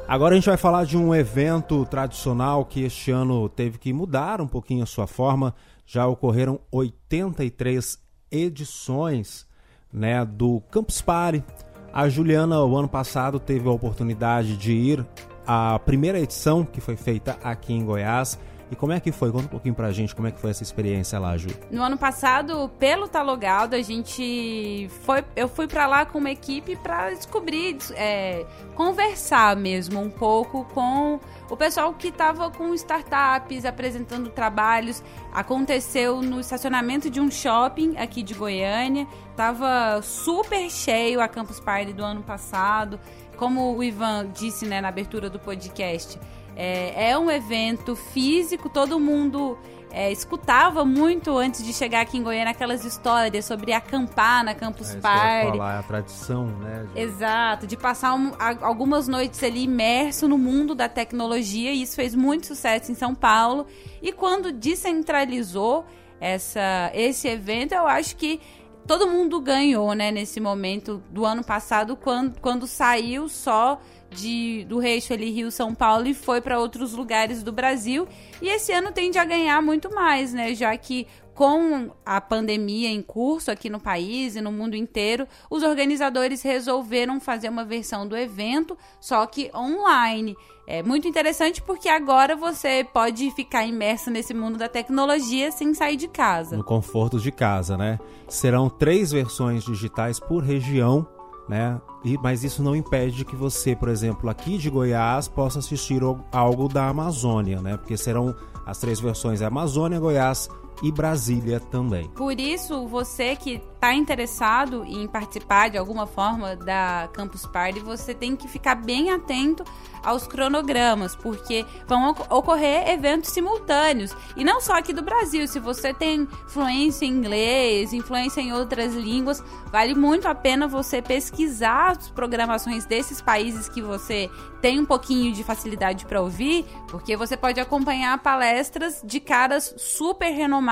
Agora 0.07 0.35
a 0.35 0.37
gente 0.37 0.47
vai 0.47 0.59
falar 0.59 0.85
de 0.85 0.99
um 0.99 1.15
evento 1.15 1.87
tradicional 1.87 2.67
que 2.67 2.83
este 2.83 3.11
ano 3.11 3.49
teve 3.49 3.79
que 3.79 3.91
mudar 3.91 4.39
um 4.39 4.47
pouquinho 4.47 4.83
a 4.83 4.87
sua 4.87 5.07
forma. 5.07 5.55
Já 5.87 6.07
ocorreram 6.07 6.61
83 6.71 7.99
edições 8.31 9.47
né, 9.91 10.23
do 10.23 10.61
Campus 10.71 11.01
Party. 11.01 11.43
A 11.91 12.07
Juliana, 12.09 12.63
o 12.63 12.77
ano 12.77 12.89
passado, 12.89 13.41
teve 13.41 13.67
a 13.67 13.73
oportunidade 13.73 14.59
de 14.59 14.73
ir 14.73 15.07
à 15.47 15.79
primeira 15.79 16.21
edição 16.21 16.65
que 16.65 16.83
foi 16.83 16.97
feita 16.97 17.39
aqui 17.43 17.73
em 17.73 17.85
Goiás. 17.85 18.39
E 18.75 18.77
como 18.77 18.93
é 18.93 18.99
que 18.99 19.13
foi? 19.13 19.31
Conta 19.31 19.45
um 19.45 19.49
pouquinho 19.49 19.73
pra 19.73 19.93
gente 19.93 20.17
como 20.17 20.27
é 20.27 20.33
que 20.33 20.41
foi 20.41 20.51
essa 20.51 20.65
experiência 20.65 21.17
lá, 21.17 21.37
Ju. 21.37 21.47
No 21.71 21.81
ano 21.81 21.97
passado, 21.97 22.69
pelo 22.77 23.07
Talogado, 23.07 23.77
a 23.77 23.83
gente 23.83 24.91
foi. 25.05 25.25
Eu 25.37 25.47
fui 25.47 25.69
para 25.69 25.87
lá 25.87 26.05
com 26.05 26.19
uma 26.19 26.33
equipe 26.33 26.75
para 26.75 27.11
descobrir, 27.11 27.77
é, 27.93 28.45
conversar 28.75 29.55
mesmo 29.55 30.01
um 30.01 30.11
pouco 30.11 30.65
com 30.75 31.21
o 31.49 31.57
pessoal 31.57 31.95
que 31.95 32.09
estava 32.09 32.51
com 32.51 32.75
startups, 32.75 33.65
apresentando 33.65 34.29
trabalhos. 34.29 35.05
Aconteceu 35.33 36.21
no 36.21 36.41
estacionamento 36.41 37.09
de 37.09 37.21
um 37.21 37.31
shopping 37.31 37.97
aqui 37.97 38.25
de 38.25 38.35
Goiânia. 38.35 39.07
Tava 39.37 40.03
super 40.03 40.69
cheio 40.69 41.21
a 41.21 41.29
Campus 41.29 41.61
Party 41.61 41.93
do 41.93 42.03
ano 42.03 42.25
passado. 42.25 42.99
Como 43.37 43.77
o 43.77 43.85
Ivan 43.85 44.31
disse 44.35 44.67
né, 44.67 44.81
na 44.81 44.89
abertura 44.89 45.31
do 45.31 45.39
podcast, 45.39 46.19
é, 46.57 47.11
é 47.11 47.19
um 47.19 47.31
evento 47.31 47.97
físico, 47.97 48.69
todo 48.69 48.99
mundo 49.01 49.59
é, 49.95 50.11
escutava 50.11 50.85
muito 50.85 51.39
antes 51.39 51.65
de 51.65 51.73
chegar 51.73 52.01
aqui 52.01 52.19
em 52.19 52.23
Goiânia 52.23 52.51
aquelas 52.51 52.85
histórias 52.85 53.45
sobre 53.45 53.73
acampar 53.73 54.45
na 54.45 54.53
Campus 54.53 54.93
é, 54.93 54.99
Party. 54.99 55.59
Falar, 55.59 55.75
é 55.75 55.79
a 55.79 55.83
tradição, 55.85 56.47
né? 56.47 56.87
De... 56.93 57.01
Exato, 57.01 57.67
de 57.67 57.77
passar 57.77 58.15
um, 58.15 58.33
algumas 58.61 59.07
noites 59.07 59.41
ali 59.45 59.63
imerso 59.63 60.27
no 60.27 60.37
mundo 60.37 60.75
da 60.75 60.89
tecnologia, 60.89 61.73
e 61.73 61.83
isso 61.83 61.95
fez 61.95 62.13
muito 62.13 62.47
sucesso 62.47 62.91
em 62.91 62.95
São 62.97 63.15
Paulo. 63.15 63.67
E 64.03 64.13
quando 64.13 64.51
descentralizou 64.51 65.87
essa, 66.21 66.91
esse 66.93 67.29
evento, 67.29 67.73
eu 67.73 67.87
acho 67.87 68.17
que 68.17 68.41
todo 68.87 69.07
mundo 69.07 69.41
ganhou, 69.41 69.95
né, 69.95 70.11
nesse 70.11 70.41
momento 70.41 71.03
do 71.09 71.25
ano 71.25 71.45
passado, 71.45 71.97
quando, 71.97 72.41
quando 72.41 72.67
saiu 72.67 73.29
só 73.29 73.81
de, 74.15 74.65
do 74.69 74.83
eixo 74.83 75.13
ali 75.13 75.31
Rio-São 75.31 75.75
Paulo 75.75 76.07
e 76.07 76.15
foi 76.15 76.41
para 76.41 76.59
outros 76.59 76.93
lugares 76.93 77.43
do 77.43 77.53
Brasil. 77.53 78.07
E 78.41 78.49
esse 78.49 78.73
ano 78.73 78.93
tende 78.93 79.19
a 79.19 79.25
ganhar 79.25 79.61
muito 79.61 79.93
mais, 79.95 80.33
né? 80.33 80.55
Já 80.55 80.77
que 80.77 81.07
com 81.35 81.91
a 82.07 82.21
pandemia 82.21 82.89
em 82.89 83.03
curso 83.03 83.51
aqui 83.51 83.69
no 83.69 83.81
país 83.81 84.37
e 84.37 84.41
no 84.41 84.53
mundo 84.53 84.77
inteiro, 84.77 85.27
os 85.51 85.65
organizadores 85.65 86.43
resolveram 86.43 87.21
fazer 87.21 87.49
uma 87.49 87.65
versão 87.65 88.07
do 88.07 88.17
evento, 88.17 88.79
só 89.01 89.27
que 89.27 89.51
online. 89.55 90.37
É 90.67 90.83
muito 90.83 91.07
interessante 91.07 91.61
porque 91.61 91.89
agora 91.89 92.35
você 92.37 92.87
pode 92.91 93.31
ficar 93.33 93.67
imerso 93.67 94.11
nesse 94.11 94.33
mundo 94.33 94.57
da 94.57 94.69
tecnologia 94.69 95.51
sem 95.51 95.75
sair 95.75 95.97
de 95.97 96.09
casa. 96.09 96.57
No 96.57 96.65
conforto 96.65 97.19
de 97.19 97.31
casa, 97.31 97.77
né? 97.77 97.99
Serão 98.29 98.71
três 98.71 99.11
versões 99.11 99.65
digitais 99.65 100.19
por 100.19 100.43
região 100.43 101.07
né? 101.49 101.81
E, 102.05 102.19
mas 102.19 102.45
isso 102.45 102.63
não 102.63 102.75
impede 102.75 103.25
que 103.25 103.37
você, 103.37 103.75
por 103.77 103.89
exemplo, 103.89 104.29
aqui 104.31 104.59
de 104.59 104.71
Goiás, 104.71 105.29
possa 105.29 105.59
assistir 105.59 106.01
algo 106.33 106.69
da 106.69 106.89
Amazônia, 106.89 107.61
né? 107.61 107.77
Porque 107.77 107.97
serão 107.97 108.35
as 108.67 108.79
três 108.79 109.01
versões: 109.01 109.43
Amazônia, 109.43 110.01
Goiás 110.01 110.49
e 110.83 110.91
Brasília 110.91 111.61
também. 111.61 112.09
Por 112.09 112.39
isso, 112.39 112.87
você 112.89 113.37
que 113.37 113.63
está 113.75 113.95
interessado 113.95 114.85
em 114.85 115.07
participar 115.07 115.71
de 115.71 115.79
alguma 115.79 116.07
forma 116.07 116.57
da 116.57 117.09
Campus 117.13 117.47
Party, 117.47 117.81
você 117.81 118.15
tem 118.15 118.35
que 118.35 118.49
ficar 118.49 118.75
bem 118.75 119.11
atento 119.11 119.65
aos 120.03 120.27
cronogramas, 120.27 121.15
porque 121.17 121.65
vão 121.87 122.11
ocorrer 122.31 122.89
eventos 122.89 123.31
simultâneos. 123.31 124.15
E 124.37 124.45
não 124.45 124.61
só 124.61 124.75
aqui 124.75 124.93
do 124.93 125.03
Brasil, 125.03 125.47
se 125.47 125.59
você 125.59 125.95
tem 125.95 126.27
fluência 126.49 127.07
em 127.07 127.11
inglês, 127.11 127.93
influência 127.93 128.41
em 128.41 128.53
outras 128.53 128.95
línguas, 128.95 129.43
vale 129.71 129.95
muito 129.95 130.27
a 130.29 130.35
pena 130.35 130.67
você 130.67 131.01
pesquisar 131.01 131.93
as 131.93 132.11
programações 132.11 132.85
desses 132.85 133.21
países 133.21 133.69
que 133.69 133.81
você 133.81 134.31
tem 134.61 134.81
um 134.81 134.87
pouquinho 134.87 135.33
de 135.33 135.45
facilidade 135.45 136.07
para 136.07 136.21
ouvir, 136.21 136.65
porque 136.89 137.17
você 137.17 137.37
pode 137.37 137.61
acompanhar 137.61 138.19
palestras 138.23 139.03
de 139.05 139.21
caras 139.21 139.75
super 139.77 140.31
renomados 140.31 140.64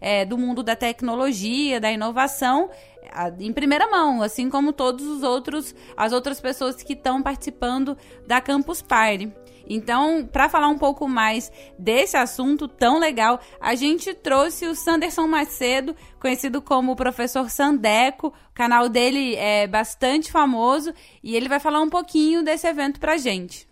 é, 0.00 0.24
do 0.24 0.36
mundo 0.36 0.62
da 0.62 0.74
tecnologia, 0.76 1.80
da 1.80 1.90
inovação, 1.90 2.70
em 3.38 3.52
primeira 3.52 3.88
mão, 3.88 4.22
assim 4.22 4.48
como 4.48 4.72
todos 4.72 5.06
os 5.06 5.22
outros, 5.22 5.74
as 5.96 6.12
outras 6.12 6.40
pessoas 6.40 6.82
que 6.82 6.92
estão 6.92 7.22
participando 7.22 7.96
da 8.26 8.40
Campus 8.40 8.80
Party. 8.80 9.32
Então, 9.66 10.26
para 10.26 10.48
falar 10.48 10.68
um 10.68 10.78
pouco 10.78 11.08
mais 11.08 11.50
desse 11.78 12.16
assunto 12.16 12.66
tão 12.66 12.98
legal, 12.98 13.40
a 13.60 13.74
gente 13.74 14.12
trouxe 14.12 14.66
o 14.66 14.74
Sanderson 14.74 15.26
Macedo, 15.26 15.94
conhecido 16.20 16.60
como 16.60 16.96
Professor 16.96 17.48
Sandeco. 17.48 18.28
O 18.28 18.54
canal 18.54 18.88
dele 18.88 19.36
é 19.36 19.66
bastante 19.66 20.30
famoso 20.32 20.92
e 21.22 21.36
ele 21.36 21.48
vai 21.48 21.60
falar 21.60 21.80
um 21.80 21.88
pouquinho 21.88 22.42
desse 22.42 22.66
evento 22.66 22.98
para 22.98 23.16
gente. 23.16 23.68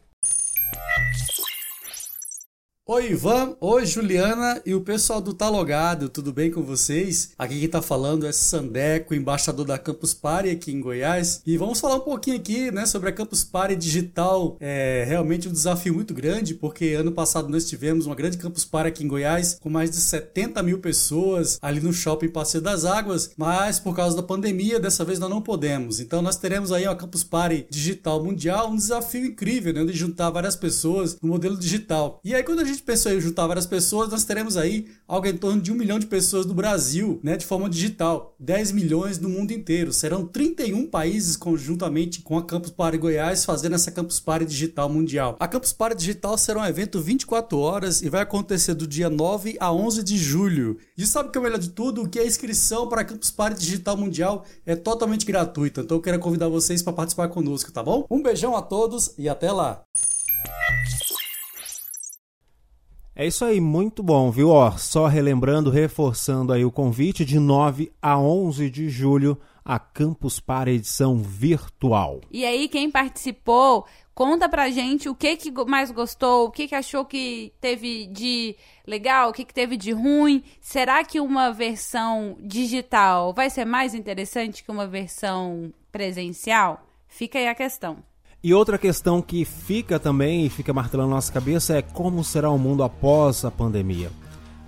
Oi, 2.93 3.13
Ivan. 3.13 3.55
Oi, 3.61 3.87
Juliana 3.87 4.61
e 4.67 4.75
o 4.75 4.81
pessoal 4.81 5.21
do 5.21 5.33
Talogado, 5.33 6.09
tudo 6.09 6.33
bem 6.33 6.51
com 6.51 6.61
vocês? 6.61 7.31
Aqui 7.39 7.61
quem 7.61 7.69
tá 7.69 7.81
falando 7.81 8.27
é 8.27 8.33
Sandeco, 8.33 9.15
embaixador 9.15 9.65
da 9.65 9.79
Campus 9.79 10.13
Party 10.13 10.51
aqui 10.51 10.73
em 10.73 10.81
Goiás. 10.81 11.41
E 11.47 11.57
vamos 11.57 11.79
falar 11.79 11.95
um 11.95 12.01
pouquinho 12.01 12.37
aqui, 12.37 12.73
né, 12.73 12.87
sobre 12.87 13.09
a 13.09 13.13
Campus 13.13 13.45
Party 13.45 13.77
digital. 13.77 14.57
É 14.59 15.05
realmente 15.07 15.49
um 15.49 15.53
desafio 15.53 15.95
muito 15.95 16.13
grande, 16.13 16.53
porque 16.53 16.95
ano 16.95 17.13
passado 17.13 17.49
nós 17.49 17.65
tivemos 17.65 18.07
uma 18.07 18.17
grande 18.17 18.37
Campus 18.37 18.65
Party 18.65 18.89
aqui 18.89 19.05
em 19.05 19.09
Goiás, 19.09 19.57
com 19.61 19.71
mais 19.71 19.93
de 19.93 19.99
70 19.99 20.61
mil 20.61 20.81
pessoas 20.81 21.61
ali 21.63 21.79
no 21.81 21.93
Shopping 21.93 22.31
Passeio 22.31 22.61
das 22.61 22.85
Águas, 22.85 23.31
mas 23.37 23.79
por 23.79 23.95
causa 23.95 24.17
da 24.17 24.23
pandemia, 24.25 24.81
dessa 24.81 25.05
vez 25.05 25.21
nós 25.21 25.31
não 25.31 25.41
podemos. 25.41 26.01
Então 26.01 26.21
nós 26.21 26.39
teremos 26.39 26.73
aí 26.73 26.89
uma 26.89 26.97
Campus 26.97 27.23
Party 27.23 27.69
digital 27.71 28.21
mundial, 28.25 28.69
um 28.69 28.75
desafio 28.75 29.27
incrível, 29.27 29.73
né, 29.73 29.85
de 29.85 29.93
juntar 29.93 30.31
várias 30.31 30.57
pessoas 30.57 31.17
no 31.23 31.29
modelo 31.29 31.57
digital. 31.57 32.21
E 32.25 32.35
aí 32.35 32.43
quando 32.43 32.59
a 32.59 32.65
gente 32.65 32.80
pensou 32.83 33.13
em 33.13 33.21
juntar 33.21 33.47
várias 33.47 33.67
pessoas, 33.67 34.11
nós 34.11 34.25
teremos 34.25 34.57
aí 34.57 34.89
algo 35.07 35.27
em 35.27 35.37
torno 35.37 35.61
de 35.61 35.73
um 35.73 35.75
milhão 35.75 35.99
de 35.99 36.07
pessoas 36.07 36.47
no 36.47 36.55
Brasil, 36.55 37.21
né, 37.23 37.37
de 37.37 37.47
forma 37.47 37.69
digital, 37.69 38.35
10 38.39 38.73
milhões 38.73 39.19
no 39.19 39.29
mundo 39.29 39.53
inteiro. 39.53 39.93
Serão 39.93 40.27
31 40.27 40.87
países 40.87 41.37
conjuntamente 41.37 42.23
com 42.23 42.39
a 42.39 42.45
Campus 42.45 42.71
Party 42.71 42.99
Goiás 42.99 43.45
fazendo 43.45 43.75
essa 43.75 43.91
Campus 43.91 44.21
Party 44.21 44.47
Digital 44.47 44.89
Mundial. 44.89 45.37
A 45.39 45.49
Campus 45.49 45.73
Party 45.73 45.97
Digital 45.97 46.37
será 46.39 46.61
um 46.61 46.67
evento 46.67 47.01
24 47.01 47.59
horas 47.59 48.03
e 48.03 48.09
vai 48.09 48.23
acontecer 48.23 48.75
do 48.75 48.87
dia 48.87 49.11
9 49.11 49.57
a 49.61 49.73
11 49.73 50.03
de 50.03 50.17
julho. 50.17 50.79
E 50.97 51.07
sabe 51.07 51.29
o 51.29 51.33
que 51.33 51.39
é 51.39 51.41
o 51.41 51.45
melhor 51.45 51.59
de 51.59 51.71
tudo? 51.71 52.09
Que 52.09 52.19
a 52.19 52.27
inscrição 52.27 52.89
para 52.89 53.03
a 53.03 53.05
Campus 53.05 53.31
Party 53.31 53.61
Digital 53.61 53.97
Mundial 53.97 54.45
é 54.65 54.77
totalmente 54.77 55.27
gratuita. 55.27 55.81
Então 55.81 55.97
eu 55.97 56.03
quero 56.03 56.19
convidar 56.19 56.49
vocês 56.49 56.83
para 56.83 56.93
participar 56.93 57.29
conosco, 57.29 57.73
tá 57.73 57.83
bom? 57.83 58.07
Um 58.11 58.23
beijão 58.23 58.57
a 58.57 58.63
todos 58.63 59.15
e 59.19 59.29
até 59.29 59.51
lá! 59.51 59.85
É 63.21 63.27
isso 63.27 63.45
aí, 63.45 63.61
muito 63.61 64.03
bom, 64.03 64.31
viu? 64.31 64.49
Ó, 64.49 64.71
só 64.79 65.07
relembrando, 65.07 65.69
reforçando 65.69 66.55
aí 66.55 66.65
o 66.65 66.73
convite 66.73 67.23
de 67.23 67.39
9 67.39 67.93
a 68.01 68.19
11 68.19 68.71
de 68.71 68.89
julho 68.89 69.39
a 69.63 69.79
Campus 69.79 70.41
para 70.41 70.71
edição 70.71 71.19
virtual. 71.19 72.23
E 72.31 72.47
aí, 72.47 72.67
quem 72.67 72.91
participou, 72.91 73.85
conta 74.15 74.49
pra 74.49 74.71
gente 74.71 75.07
o 75.07 75.15
que, 75.15 75.37
que 75.37 75.53
mais 75.67 75.91
gostou, 75.91 76.47
o 76.47 76.51
que, 76.51 76.67
que 76.67 76.75
achou 76.75 77.05
que 77.05 77.53
teve 77.61 78.07
de 78.07 78.57
legal, 78.87 79.29
o 79.29 79.33
que, 79.35 79.45
que 79.45 79.53
teve 79.53 79.77
de 79.77 79.93
ruim. 79.93 80.43
Será 80.59 81.05
que 81.05 81.21
uma 81.21 81.53
versão 81.53 82.39
digital 82.41 83.35
vai 83.35 83.51
ser 83.51 83.67
mais 83.67 83.95
interessante 83.95 84.65
que 84.65 84.71
uma 84.71 84.87
versão 84.87 85.71
presencial? 85.93 86.87
Fica 87.07 87.39
aí 87.39 87.49
a 87.49 87.55
questão. 87.55 87.99
E 88.43 88.55
outra 88.55 88.79
questão 88.79 89.21
que 89.21 89.45
fica 89.45 89.99
também 89.99 90.47
e 90.47 90.49
fica 90.49 90.73
martelando 90.73 91.11
nossa 91.11 91.31
cabeça 91.31 91.77
é 91.77 91.83
como 91.83 92.25
será 92.25 92.49
o 92.49 92.57
mundo 92.57 92.83
após 92.83 93.45
a 93.45 93.51
pandemia. 93.51 94.11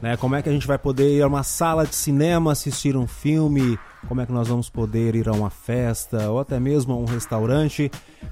Né? 0.02 0.16
Como 0.16 0.34
é 0.34 0.42
que 0.42 0.48
a 0.48 0.52
gente 0.52 0.66
vai 0.66 0.76
poder 0.76 1.16
ir 1.16 1.22
a 1.22 1.28
uma 1.28 1.44
sala 1.44 1.86
de 1.86 1.94
cinema 1.94 2.50
assistir 2.50 2.96
um 2.96 3.06
filme? 3.06 3.78
Como 4.08 4.20
é 4.20 4.26
que 4.26 4.32
nós 4.32 4.48
vamos 4.48 4.68
poder 4.68 5.14
ir 5.14 5.28
a 5.28 5.32
uma 5.32 5.48
festa 5.48 6.28
ou 6.28 6.40
até 6.40 6.58
mesmo 6.58 6.92
a 6.92 6.96
um 6.96 7.04
restaurante? 7.04 7.88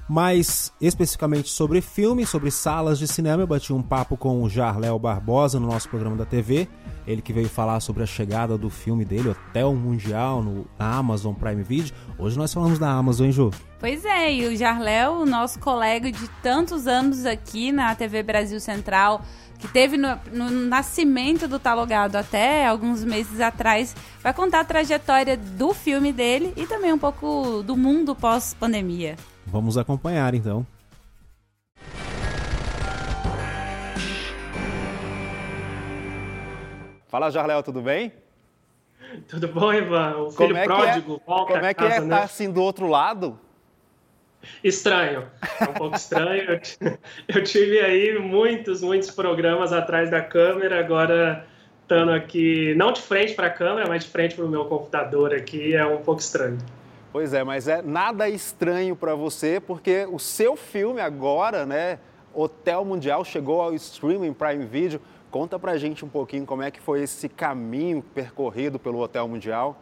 Mas 0.08 0.72
especificamente 0.80 1.48
sobre 1.48 1.80
filme, 1.80 2.26
sobre 2.26 2.50
salas 2.50 2.98
de 2.98 3.06
cinema, 3.06 3.44
eu 3.44 3.46
bati 3.46 3.72
um 3.72 3.80
papo 3.80 4.16
com 4.16 4.42
o 4.42 4.50
Jarléo 4.50 4.98
Barbosa 4.98 5.60
no 5.60 5.68
nosso 5.68 5.88
programa 5.88 6.16
da 6.16 6.24
TV. 6.24 6.66
Ele 7.06 7.22
que 7.22 7.32
veio 7.32 7.48
falar 7.48 7.78
sobre 7.78 8.02
a 8.02 8.06
chegada 8.06 8.58
do 8.58 8.68
filme 8.68 9.04
dele, 9.04 9.28
Hotel 9.28 9.72
Mundial, 9.72 10.42
no, 10.42 10.66
na 10.76 10.96
Amazon 10.96 11.34
Prime 11.34 11.62
Video. 11.62 11.94
Hoje 12.18 12.36
nós 12.36 12.52
falamos 12.52 12.80
da 12.80 12.90
Amazon, 12.90 13.26
hein, 13.26 13.32
Ju? 13.32 13.50
Pois 13.78 14.04
é, 14.04 14.34
e 14.34 14.46
o 14.46 14.56
Jarléo, 14.56 15.24
nosso 15.24 15.58
colega 15.58 16.10
de 16.10 16.28
tantos 16.42 16.86
anos 16.86 17.24
aqui 17.24 17.72
na 17.72 17.94
TV 17.94 18.22
Brasil 18.22 18.60
Central, 18.60 19.22
que 19.60 19.68
teve 19.68 19.96
no, 19.96 20.18
no, 20.32 20.50
nascimento 20.50 21.46
do 21.46 21.58
Talogado 21.58 22.16
até 22.16 22.66
alguns 22.66 23.04
meses 23.04 23.40
atrás, 23.40 23.94
vai 24.22 24.32
contar 24.32 24.60
a 24.60 24.64
trajetória 24.64 25.36
do 25.36 25.74
filme 25.74 26.12
dele 26.12 26.52
e 26.56 26.66
também 26.66 26.92
um 26.92 26.98
pouco 26.98 27.62
do 27.62 27.76
mundo 27.76 28.14
pós-pandemia. 28.14 29.16
Vamos 29.46 29.76
acompanhar 29.76 30.34
então. 30.34 30.66
Fala, 37.08 37.28
Jarléo, 37.30 37.62
tudo 37.62 37.82
bem? 37.82 38.12
Tudo 39.26 39.48
bom, 39.48 39.72
Ivan? 39.72 40.16
O 40.16 40.30
filho 40.30 40.48
como 40.48 40.56
é 40.56 40.64
pródigo 40.64 41.14
é, 41.14 41.26
volta 41.26 41.52
Como 41.52 41.66
é 41.66 41.74
que 41.74 41.84
é 41.84 41.88
casa, 41.88 42.00
é 42.00 42.04
estar 42.04 42.16
né? 42.16 42.22
assim 42.22 42.50
do 42.50 42.62
outro 42.62 42.86
lado? 42.86 43.38
Estranho, 44.62 45.26
é 45.60 45.64
um 45.64 45.72
pouco 45.72 45.96
estranho. 45.96 46.60
Eu 47.28 47.42
tive 47.44 47.80
aí 47.80 48.18
muitos, 48.18 48.82
muitos 48.82 49.10
programas 49.10 49.72
atrás 49.72 50.10
da 50.10 50.20
câmera, 50.20 50.78
agora 50.78 51.46
estando 51.82 52.12
aqui, 52.12 52.74
não 52.76 52.92
de 52.92 53.00
frente 53.00 53.34
para 53.34 53.48
a 53.48 53.50
câmera, 53.50 53.88
mas 53.88 54.04
de 54.04 54.10
frente 54.10 54.36
para 54.36 54.44
o 54.44 54.48
meu 54.48 54.64
computador 54.66 55.34
aqui, 55.34 55.74
é 55.74 55.84
um 55.84 55.98
pouco 55.98 56.20
estranho. 56.20 56.58
Pois 57.12 57.34
é, 57.34 57.42
mas 57.42 57.66
é 57.66 57.82
nada 57.82 58.28
estranho 58.28 58.94
para 58.94 59.16
você, 59.16 59.58
porque 59.58 60.06
o 60.08 60.18
seu 60.18 60.54
filme 60.54 61.00
agora, 61.00 61.66
né, 61.66 61.98
Hotel 62.32 62.84
Mundial, 62.84 63.24
chegou 63.24 63.60
ao 63.60 63.74
streaming 63.74 64.32
Prime 64.32 64.64
Video. 64.64 65.00
Conta 65.30 65.58
pra 65.58 65.76
gente 65.76 66.04
um 66.04 66.08
pouquinho 66.08 66.46
como 66.46 66.62
é 66.62 66.70
que 66.70 66.80
foi 66.80 67.02
esse 67.02 67.28
caminho 67.28 68.02
percorrido 68.14 68.78
pelo 68.78 69.00
Hotel 69.00 69.26
Mundial. 69.26 69.80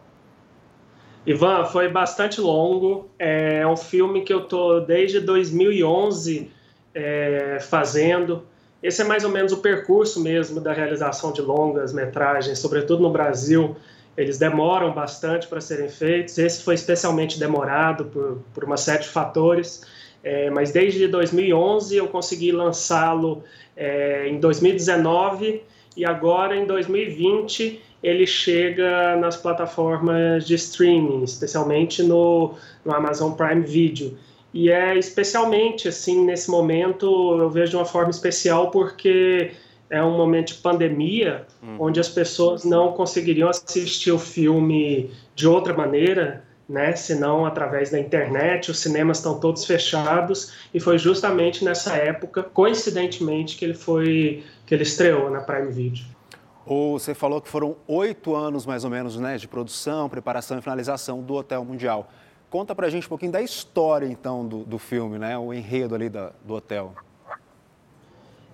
Ivan, 1.26 1.64
foi 1.66 1.88
bastante 1.88 2.40
longo. 2.40 3.08
É 3.18 3.66
um 3.66 3.76
filme 3.76 4.22
que 4.22 4.32
eu 4.32 4.42
tô 4.44 4.80
desde 4.80 5.20
2011 5.20 6.50
é, 6.94 7.58
fazendo. 7.60 8.44
Esse 8.82 9.02
é 9.02 9.04
mais 9.04 9.24
ou 9.24 9.30
menos 9.30 9.52
o 9.52 9.58
percurso 9.58 10.22
mesmo 10.22 10.60
da 10.60 10.72
realização 10.72 11.32
de 11.32 11.42
longas 11.42 11.92
metragens, 11.92 12.58
sobretudo 12.58 13.02
no 13.02 13.10
Brasil. 13.10 13.76
Eles 14.16 14.38
demoram 14.38 14.92
bastante 14.92 15.46
para 15.46 15.60
serem 15.60 15.88
feitos. 15.88 16.38
Esse 16.38 16.62
foi 16.62 16.74
especialmente 16.74 17.38
demorado 17.38 18.06
por, 18.06 18.42
por 18.54 18.64
uma 18.64 18.76
série 18.76 19.02
de 19.02 19.08
fatores. 19.08 19.84
É, 20.22 20.50
mas 20.50 20.72
desde 20.72 21.06
2011 21.06 21.96
eu 21.96 22.08
consegui 22.08 22.50
lançá-lo 22.50 23.44
é, 23.76 24.28
em 24.28 24.40
2019 24.40 25.62
e 25.96 26.04
agora 26.04 26.56
em 26.56 26.66
2020 26.66 27.80
ele 28.02 28.26
chega 28.26 29.16
nas 29.16 29.36
plataformas 29.36 30.46
de 30.46 30.54
streaming, 30.54 31.24
especialmente 31.24 32.02
no, 32.02 32.54
no 32.84 32.94
Amazon 32.94 33.32
Prime 33.32 33.62
Video. 33.62 34.16
E 34.52 34.70
é 34.70 34.96
especialmente 34.96 35.88
assim 35.88 36.24
nesse 36.24 36.50
momento 36.50 37.06
eu 37.38 37.50
vejo 37.50 37.70
de 37.70 37.76
uma 37.76 37.84
forma 37.84 38.10
especial 38.10 38.70
porque 38.70 39.52
é 39.90 40.02
um 40.02 40.16
momento 40.16 40.48
de 40.48 40.54
pandemia 40.54 41.46
hum. 41.62 41.76
onde 41.78 42.00
as 42.00 42.08
pessoas 42.08 42.64
não 42.64 42.92
conseguiriam 42.92 43.48
assistir 43.48 44.12
o 44.12 44.18
filme 44.18 45.10
de 45.34 45.46
outra 45.46 45.74
maneira, 45.74 46.44
né, 46.68 46.94
senão 46.94 47.46
através 47.46 47.90
da 47.90 47.98
internet. 47.98 48.70
Os 48.70 48.78
cinemas 48.78 49.18
estão 49.18 49.38
todos 49.38 49.64
fechados 49.64 50.52
e 50.72 50.80
foi 50.80 50.98
justamente 50.98 51.64
nessa 51.64 51.94
época, 51.96 52.42
coincidentemente, 52.42 53.56
que 53.56 53.64
ele 53.64 53.74
foi 53.74 54.44
que 54.66 54.74
ele 54.74 54.82
estreou 54.82 55.30
na 55.30 55.40
Prime 55.40 55.72
Video. 55.72 56.17
Ou 56.68 56.98
você 56.98 57.14
falou 57.14 57.40
que 57.40 57.48
foram 57.48 57.76
oito 57.86 58.36
anos 58.36 58.66
mais 58.66 58.84
ou 58.84 58.90
menos 58.90 59.16
né, 59.18 59.38
de 59.38 59.48
produção, 59.48 60.06
preparação 60.06 60.58
e 60.58 60.60
finalização 60.60 61.22
do 61.22 61.32
Hotel 61.32 61.64
Mundial. 61.64 62.10
Conta 62.50 62.74
pra 62.74 62.90
gente 62.90 63.06
um 63.06 63.08
pouquinho 63.08 63.32
da 63.32 63.40
história 63.40 64.04
então 64.04 64.46
do, 64.46 64.64
do 64.64 64.78
filme, 64.78 65.18
né, 65.18 65.36
o 65.38 65.52
enredo 65.54 65.94
ali 65.94 66.10
da, 66.10 66.30
do 66.44 66.52
hotel. 66.52 66.94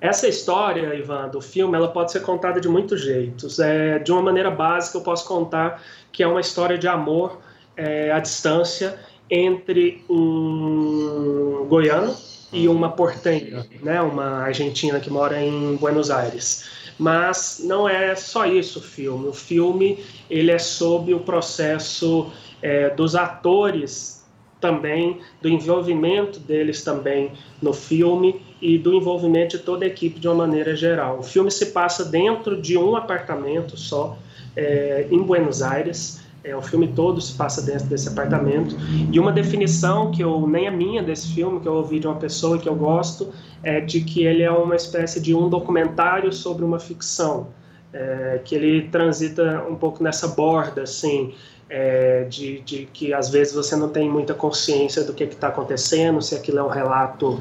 Essa 0.01 0.29
história, 0.29 0.95
Ivan, 0.95 1.29
do 1.29 1.41
filme, 1.41 1.77
ela 1.77 1.89
pode 1.89 2.13
ser 2.13 2.21
contada 2.21 2.61
de 2.61 2.69
muitos 2.69 3.03
jeitos. 3.03 3.59
É, 3.59 3.99
de 3.99 4.13
uma 4.13 4.23
maneira 4.23 4.51
básica, 4.51 4.99
eu 4.99 5.03
posso 5.03 5.27
contar 5.27 5.83
que 6.13 6.23
é 6.23 6.27
uma 6.27 6.41
história 6.41 6.79
de 6.79 6.87
amor 6.87 7.41
é, 7.77 8.13
à 8.13 8.21
distância 8.21 8.97
entre 9.29 10.05
um 10.09 11.67
goiano 11.69 12.15
e 12.53 12.69
uma 12.69 12.93
portenha, 12.93 13.67
né, 13.83 14.01
uma 14.01 14.43
argentina 14.43 15.01
que 15.01 15.11
mora 15.11 15.41
em 15.41 15.75
Buenos 15.77 16.11
Aires. 16.11 16.84
Mas 16.99 17.61
não 17.65 17.89
é 17.89 18.15
só 18.15 18.47
isso 18.47 18.79
o 18.79 18.83
filme. 18.83 19.29
O 19.29 19.33
filme 19.33 19.99
ele 20.31 20.51
é 20.51 20.59
sobre 20.59 21.13
o 21.13 21.21
processo 21.21 22.31
é, 22.63 22.91
dos 22.91 23.17
atores 23.17 24.25
também, 24.61 25.21
do 25.43 25.49
envolvimento 25.49 26.41
deles 26.41 26.83
também 26.83 27.33
no 27.61 27.75
filme 27.75 28.41
e 28.63 28.79
do 28.79 28.95
envolvimento 28.95 29.59
de 29.59 29.63
toda 29.63 29.85
a 29.85 29.89
equipe 29.89 30.19
de 30.19 30.27
uma 30.27 30.47
maneira 30.47 30.75
geral. 30.75 31.19
O 31.19 31.23
filme 31.23 31.51
se 31.51 31.67
passa 31.67 32.03
dentro 32.03 32.61
de 32.61 32.79
um 32.79 32.97
apartamento 32.97 33.77
só, 33.77 34.17
é, 34.57 35.07
em 35.11 35.23
Buenos 35.23 35.61
Aires. 35.61 36.24
É, 36.45 36.55
o 36.55 36.61
filme 36.61 36.89
todo 36.89 37.21
se 37.23 37.33
passa 37.33 37.63
dentro 37.63 37.87
desse 37.87 38.07
apartamento. 38.07 38.77
E 39.11 39.19
uma 39.19 39.33
definição 39.33 40.11
que 40.11 40.23
eu 40.23 40.47
nem 40.47 40.67
é 40.67 40.71
minha 40.71 41.03
desse 41.03 41.33
filme, 41.35 41.59
que 41.59 41.67
eu 41.67 41.73
ouvi 41.73 41.99
de 41.99 42.07
uma 42.07 42.17
pessoa 42.17 42.59
que 42.59 42.69
eu 42.69 42.75
gosto, 42.75 43.33
é 43.63 43.81
de 43.81 44.03
que 44.03 44.25
ele 44.25 44.43
é 44.43 44.51
uma 44.51 44.77
espécie 44.77 45.21
de 45.21 45.35
um 45.35 45.49
documentário 45.49 46.33
sobre 46.33 46.65
uma 46.65 46.79
ficção. 46.79 47.49
É, 47.93 48.41
que 48.45 48.55
ele 48.55 48.89
transita 48.89 49.65
um 49.71 49.77
pouco 49.77 50.03
nessa 50.03 50.29
borda, 50.29 50.83
assim, 50.83 51.33
é, 51.71 52.25
de, 52.25 52.61
de, 52.61 52.87
que 52.93 53.15
às 53.15 53.31
vezes 53.31 53.55
você 53.55 53.75
não 53.77 53.89
tem 53.89 54.11
muita 54.11 54.35
consciência 54.35 55.05
do 55.05 55.15
que 55.15 55.25
está 55.25 55.49
acontecendo, 55.49 56.21
se 56.21 56.35
aquilo 56.35 56.59
é 56.59 56.63
um 56.63 56.69
relato 56.69 57.41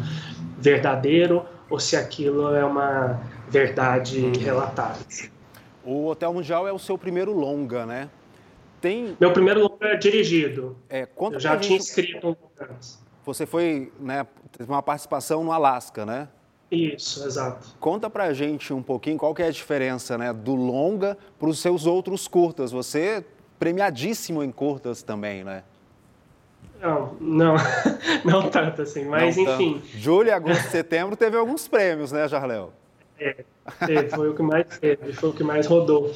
verdadeiro 0.60 1.44
ou 1.70 1.80
se 1.80 1.96
aquilo 1.96 2.54
é 2.56 2.64
uma 2.64 3.20
verdade 3.50 4.32
relatada. 4.40 5.00
O 5.84 6.08
Hotel 6.08 6.34
Mundial 6.34 6.68
é 6.68 6.72
o 6.72 6.80
seu 6.80 6.98
primeiro 6.98 7.34
longa, 7.34 7.86
né? 7.86 8.10
Tem... 8.84 9.16
Meu 9.18 9.32
primeiro 9.32 9.62
longa 9.62 9.88
é 9.88 9.96
dirigido. 9.96 10.76
É, 10.90 11.08
Eu 11.18 11.40
já 11.40 11.56
tinha 11.56 11.80
gente... 11.80 11.88
escrito 11.88 12.28
um 12.28 12.36
Você 13.24 13.46
foi, 13.46 13.94
né, 13.98 14.28
teve 14.52 14.70
uma 14.70 14.84
participação 14.84 15.42
no 15.42 15.54
Alasca, 15.54 16.06
né? 16.06 16.28
Isso, 16.70 17.26
exato. 17.26 17.78
Conta 17.80 18.10
pra 18.10 18.34
gente 18.34 18.74
um 18.74 18.84
pouquinho 18.84 19.18
qual 19.18 19.34
que 19.34 19.42
é 19.42 19.48
a 19.48 19.52
diferença 19.52 20.18
né, 20.18 20.34
do 20.34 20.54
longa 20.54 21.18
para 21.40 21.48
os 21.48 21.60
seus 21.60 21.86
outros 21.86 22.28
curtas. 22.28 22.74
Você 22.74 23.26
premiadíssimo 23.58 24.44
em 24.44 24.52
curtas 24.52 25.02
também, 25.02 25.46
né? 25.46 25.64
Não, 26.82 27.16
não, 27.22 27.56
não 28.26 28.50
tanto 28.50 28.82
assim, 28.82 29.06
mas 29.06 29.38
não 29.38 29.44
enfim. 29.44 29.74
Tanto. 29.76 29.98
Julho, 29.98 30.36
agosto, 30.36 30.70
setembro 30.70 31.16
teve 31.16 31.38
alguns 31.38 31.70
prêmios, 31.70 32.12
né, 32.12 32.28
Jarléo? 32.28 32.74
É, 33.24 34.10
foi 34.10 34.30
o 34.30 34.36
que 34.36 34.42
mais 34.42 34.78
teve, 34.78 35.14
foi 35.14 35.30
o 35.30 35.34
que 35.34 35.44
mais 35.44 35.66
rodou. 35.66 36.12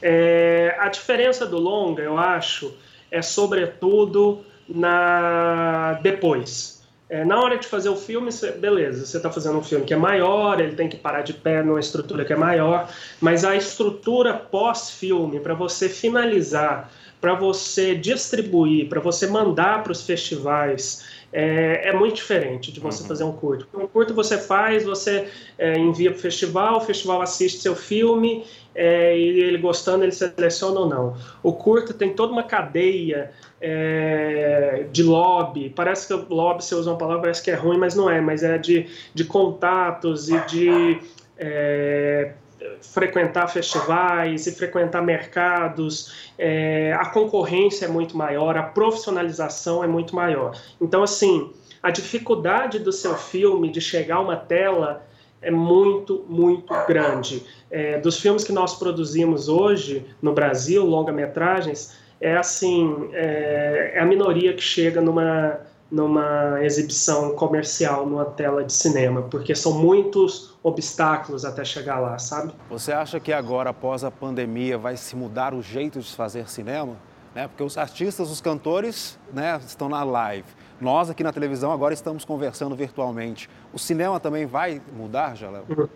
É, 0.00 0.76
a 0.78 0.88
diferença 0.88 1.44
do 1.44 1.58
longa, 1.58 2.02
eu 2.02 2.16
acho, 2.16 2.74
é 3.10 3.20
sobretudo 3.20 4.44
na 4.68 5.98
depois. 6.02 6.82
É, 7.08 7.26
na 7.26 7.38
hora 7.38 7.58
de 7.58 7.66
fazer 7.66 7.90
o 7.90 7.96
filme, 7.96 8.32
cê, 8.32 8.52
beleza, 8.52 9.04
você 9.04 9.18
está 9.18 9.30
fazendo 9.30 9.58
um 9.58 9.62
filme 9.62 9.84
que 9.84 9.92
é 9.92 9.96
maior, 9.96 10.58
ele 10.58 10.74
tem 10.74 10.88
que 10.88 10.96
parar 10.96 11.20
de 11.20 11.34
pé 11.34 11.62
numa 11.62 11.78
estrutura 11.78 12.24
que 12.24 12.32
é 12.32 12.36
maior, 12.36 12.88
mas 13.20 13.44
a 13.44 13.54
estrutura 13.54 14.32
pós-filme, 14.32 15.38
para 15.38 15.52
você 15.52 15.90
finalizar, 15.90 16.90
para 17.20 17.34
você 17.34 17.94
distribuir, 17.94 18.88
para 18.88 18.98
você 18.98 19.26
mandar 19.26 19.82
para 19.82 19.92
os 19.92 20.02
festivais, 20.02 21.04
é, 21.32 21.88
é, 21.88 21.92
muito 21.94 22.16
diferente 22.16 22.70
de 22.70 22.78
você 22.78 23.02
uhum. 23.02 23.08
fazer 23.08 23.24
um 23.24 23.32
curto. 23.32 23.66
Um 23.74 23.86
curto 23.86 24.12
você 24.12 24.36
faz, 24.36 24.84
você 24.84 25.28
é, 25.58 25.78
envia 25.78 26.10
para 26.10 26.18
o 26.18 26.20
festival, 26.20 26.76
o 26.76 26.80
festival 26.80 27.22
assiste 27.22 27.60
seu 27.60 27.74
filme 27.74 28.44
é, 28.74 29.16
e 29.16 29.40
ele 29.40 29.58
gostando, 29.58 30.04
ele 30.04 30.12
seleciona 30.12 30.80
ou 30.80 30.88
não. 30.88 31.16
O 31.42 31.52
curto 31.52 31.94
tem 31.94 32.12
toda 32.12 32.32
uma 32.32 32.42
cadeia 32.42 33.30
é, 33.60 34.86
de 34.92 35.02
lobby. 35.02 35.70
Parece 35.70 36.06
que 36.06 36.14
o 36.14 36.26
lobby, 36.28 36.64
se 36.64 36.74
usa 36.74 36.90
uma 36.90 36.98
palavra, 36.98 37.22
parece 37.22 37.42
que 37.42 37.50
é 37.50 37.54
ruim, 37.54 37.78
mas 37.78 37.94
não 37.94 38.10
é. 38.10 38.20
Mas 38.20 38.42
é 38.42 38.58
de, 38.58 38.86
de 39.14 39.24
contatos 39.24 40.28
e 40.28 40.38
de 40.46 41.00
é, 41.38 42.32
frequentar 42.82 43.48
festivais 43.48 44.46
e 44.46 44.52
frequentar 44.52 45.02
mercados. 45.02 46.30
É, 46.38 46.92
a 46.92 47.06
concorrência 47.06 47.86
é 47.86 47.88
muito 47.88 48.16
maior, 48.16 48.56
a 48.56 48.62
profissionalização 48.62 49.82
é 49.82 49.86
muito 49.86 50.14
maior. 50.14 50.56
Então, 50.80 51.02
assim, 51.02 51.50
a 51.82 51.90
dificuldade 51.90 52.78
do 52.78 52.92
seu 52.92 53.14
filme 53.16 53.70
de 53.70 53.80
chegar 53.80 54.16
a 54.16 54.20
uma 54.20 54.36
tela 54.36 55.06
é 55.40 55.50
muito, 55.50 56.24
muito 56.28 56.72
grande. 56.86 57.42
É, 57.70 57.98
dos 57.98 58.20
filmes 58.20 58.44
que 58.44 58.52
nós 58.52 58.74
produzimos 58.74 59.48
hoje 59.48 60.06
no 60.20 60.32
Brasil, 60.32 60.84
longa-metragens, 60.84 61.96
é 62.20 62.36
assim, 62.36 63.08
é, 63.12 63.94
é, 63.96 64.00
a 64.00 64.04
minoria 64.04 64.52
que 64.52 64.62
chega 64.62 65.00
numa, 65.00 65.58
numa 65.90 66.64
exibição 66.64 67.34
comercial, 67.34 68.06
numa 68.06 68.24
tela 68.24 68.62
de 68.62 68.72
cinema, 68.72 69.22
porque 69.22 69.54
são 69.56 69.72
muitos 69.72 70.51
obstáculos 70.62 71.44
até 71.44 71.64
chegar 71.64 71.98
lá, 71.98 72.18
sabe? 72.18 72.52
Você 72.70 72.92
acha 72.92 73.18
que 73.18 73.32
agora, 73.32 73.70
após 73.70 74.04
a 74.04 74.10
pandemia, 74.10 74.78
vai 74.78 74.96
se 74.96 75.16
mudar 75.16 75.54
o 75.54 75.62
jeito 75.62 76.00
de 76.00 76.14
fazer 76.14 76.48
cinema? 76.48 76.96
Né? 77.34 77.48
Porque 77.48 77.62
os 77.62 77.76
artistas, 77.76 78.30
os 78.30 78.40
cantores, 78.40 79.18
né, 79.32 79.58
estão 79.66 79.88
na 79.88 80.04
live. 80.04 80.46
Nós 80.80 81.10
aqui 81.10 81.22
na 81.22 81.32
televisão 81.32 81.72
agora 81.72 81.94
estamos 81.94 82.24
conversando 82.24 82.76
virtualmente. 82.76 83.48
O 83.72 83.78
cinema 83.78 84.20
também 84.20 84.46
vai 84.46 84.80
mudar, 84.94 85.36
Jalel? 85.36 85.64
Uhum. 85.68 85.88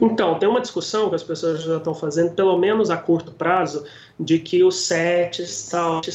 Então, 0.00 0.38
tem 0.38 0.48
uma 0.48 0.60
discussão 0.60 1.08
que 1.08 1.14
as 1.14 1.22
pessoas 1.22 1.62
já 1.62 1.76
estão 1.76 1.94
fazendo, 1.94 2.34
pelo 2.34 2.56
menos 2.56 2.90
a 2.90 2.96
curto 2.96 3.32
prazo, 3.32 3.84
de 4.22 4.38
que 4.38 4.62
os 4.62 4.76
sets 4.76 5.70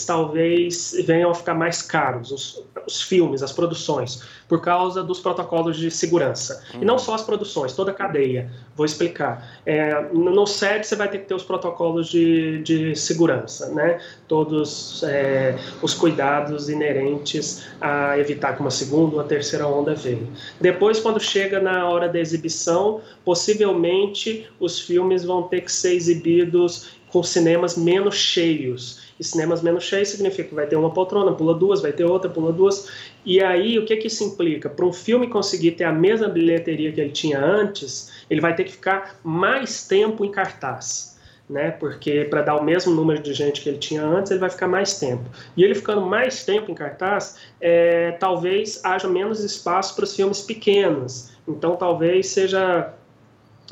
talvez 0.06 0.96
venham 1.06 1.32
a 1.32 1.34
ficar 1.34 1.54
mais 1.54 1.82
caros, 1.82 2.32
os, 2.32 2.64
os 2.86 3.02
filmes, 3.02 3.44
as 3.44 3.52
produções, 3.52 4.24
por 4.48 4.62
causa 4.62 5.04
dos 5.04 5.20
protocolos 5.20 5.78
de 5.78 5.92
segurança. 5.92 6.64
Uhum. 6.74 6.82
E 6.82 6.86
não 6.86 6.98
só 6.98 7.16
as 7.16 7.22
produções, 7.22 7.74
toda 7.74 7.92
a 7.92 7.94
cadeia. 7.94 8.50
Vou 8.76 8.86
explicar. 8.86 9.60
É, 9.66 10.10
no 10.14 10.46
set 10.48 10.88
você 10.88 10.96
vai 10.96 11.10
ter 11.10 11.20
que 11.20 11.26
ter 11.26 11.34
os 11.34 11.44
protocolos 11.44 12.08
de, 12.08 12.62
de 12.64 12.96
segurança, 12.96 13.70
né? 13.74 14.00
Todos 14.28 15.04
é, 15.04 15.58
os 15.82 15.94
cuidados 15.94 16.70
inerentes 16.70 17.66
a 17.82 18.18
evitar 18.18 18.56
que 18.56 18.62
uma 18.62 18.72
segunda 18.72 19.16
ou 19.16 19.22
uma 19.22 19.24
terceira 19.24 19.68
onda 19.68 19.94
venha. 19.94 20.28
Depois, 20.62 21.00
quando 21.00 21.20
chega 21.20 21.60
na 21.60 21.90
hora 21.90 22.08
da 22.08 22.20
exibição, 22.20 23.02
possivelmente 23.26 24.48
os 24.60 24.80
filmes 24.80 25.26
vão 25.26 25.44
ter 25.44 25.62
que 25.62 25.72
ser 25.72 25.94
exibidos 25.94 26.97
com 27.12 27.24
cinemas 27.24 27.78
menos 27.78 28.16
cheios. 28.16 29.08
E 29.20 29.24
cinemas 29.24 29.62
menos 29.62 29.84
cheios 29.84 30.10
significa 30.10 30.50
que 30.50 30.56
vai 30.56 30.68
ter 30.68 30.76
uma 30.76 30.92
poltrona, 30.92 31.34
pula 31.34 31.54
duas, 31.54 31.82
vai 31.82 31.92
ter 31.92 32.04
outra, 32.04 32.30
pula 32.30 32.52
duas. 32.52 32.88
E 33.26 33.42
aí, 33.42 33.80
o 33.80 33.86
que, 33.86 33.96
que 33.98 34.08
isso 34.08 34.24
implica? 34.24 34.70
Para 34.70 34.86
um 34.86 34.94
filme 34.94 35.28
conseguir 35.28 35.72
ter 35.72 35.86
a 35.86 35.92
mesma 35.92 36.28
bilheteria 36.28 36.92
que 36.92 37.02
ele 37.02 37.12
tinha 37.12 37.44
antes, 37.44 38.12
ele 38.30 38.42
vai 38.42 38.56
ter 38.56 38.66
que 38.66 38.72
ficar 38.72 39.20
mais 39.24 39.88
tempo 39.88 40.24
em 40.24 40.32
cartaz. 40.32 41.18
Né? 41.50 41.72
Porque 41.72 42.26
para 42.26 42.42
dar 42.42 42.58
o 42.58 42.64
mesmo 42.64 42.94
número 42.94 43.24
de 43.24 43.34
gente 43.34 43.62
que 43.62 43.70
ele 43.70 43.78
tinha 43.78 44.04
antes, 44.04 44.32
ele 44.32 44.40
vai 44.40 44.50
ficar 44.50 44.68
mais 44.68 45.00
tempo. 45.00 45.24
E 45.56 45.64
ele 45.64 45.74
ficando 45.74 46.02
mais 46.02 46.44
tempo 46.44 46.70
em 46.70 46.76
cartaz, 46.76 47.38
é, 47.60 48.12
talvez 48.20 48.84
haja 48.84 49.08
menos 49.08 49.44
espaço 49.44 49.96
para 49.96 50.04
os 50.04 50.16
filmes 50.16 50.42
pequenos. 50.42 51.32
Então, 51.48 51.78
talvez 51.78 52.28
seja 52.28 52.94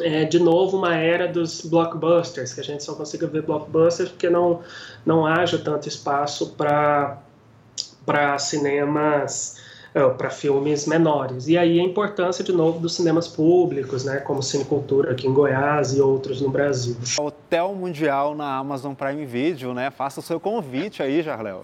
é, 0.01 0.25
de 0.25 0.39
novo 0.39 0.77
uma 0.77 0.95
era 0.95 1.27
dos 1.27 1.61
blockbusters, 1.61 2.53
que 2.53 2.59
a 2.59 2.63
gente 2.63 2.83
só 2.83 2.93
consiga 2.95 3.27
ver 3.27 3.43
blockbusters 3.43 4.09
porque 4.09 4.29
não, 4.29 4.61
não 5.05 5.25
haja 5.25 5.57
tanto 5.57 5.87
espaço 5.87 6.55
para 6.55 7.19
cinemas, 8.37 9.61
é, 9.93 10.07
para 10.09 10.29
filmes 10.29 10.85
menores. 10.85 11.47
E 11.47 11.57
aí 11.57 11.79
a 11.79 11.83
importância, 11.83 12.43
de 12.43 12.51
novo, 12.51 12.79
dos 12.79 12.95
cinemas 12.95 13.27
públicos, 13.27 14.03
né, 14.03 14.17
como 14.17 14.43
Cinecultura 14.43 15.11
aqui 15.11 15.27
em 15.27 15.33
Goiás 15.33 15.93
e 15.93 16.01
outros 16.01 16.41
no 16.41 16.49
Brasil. 16.49 16.95
Hotel 17.19 17.73
Mundial 17.73 18.35
na 18.35 18.57
Amazon 18.57 18.93
Prime 18.93 19.25
Video, 19.25 19.73
né? 19.73 19.89
Faça 19.91 20.19
o 20.19 20.23
seu 20.23 20.39
convite 20.39 21.01
aí, 21.01 21.21
Jarléo. 21.21 21.61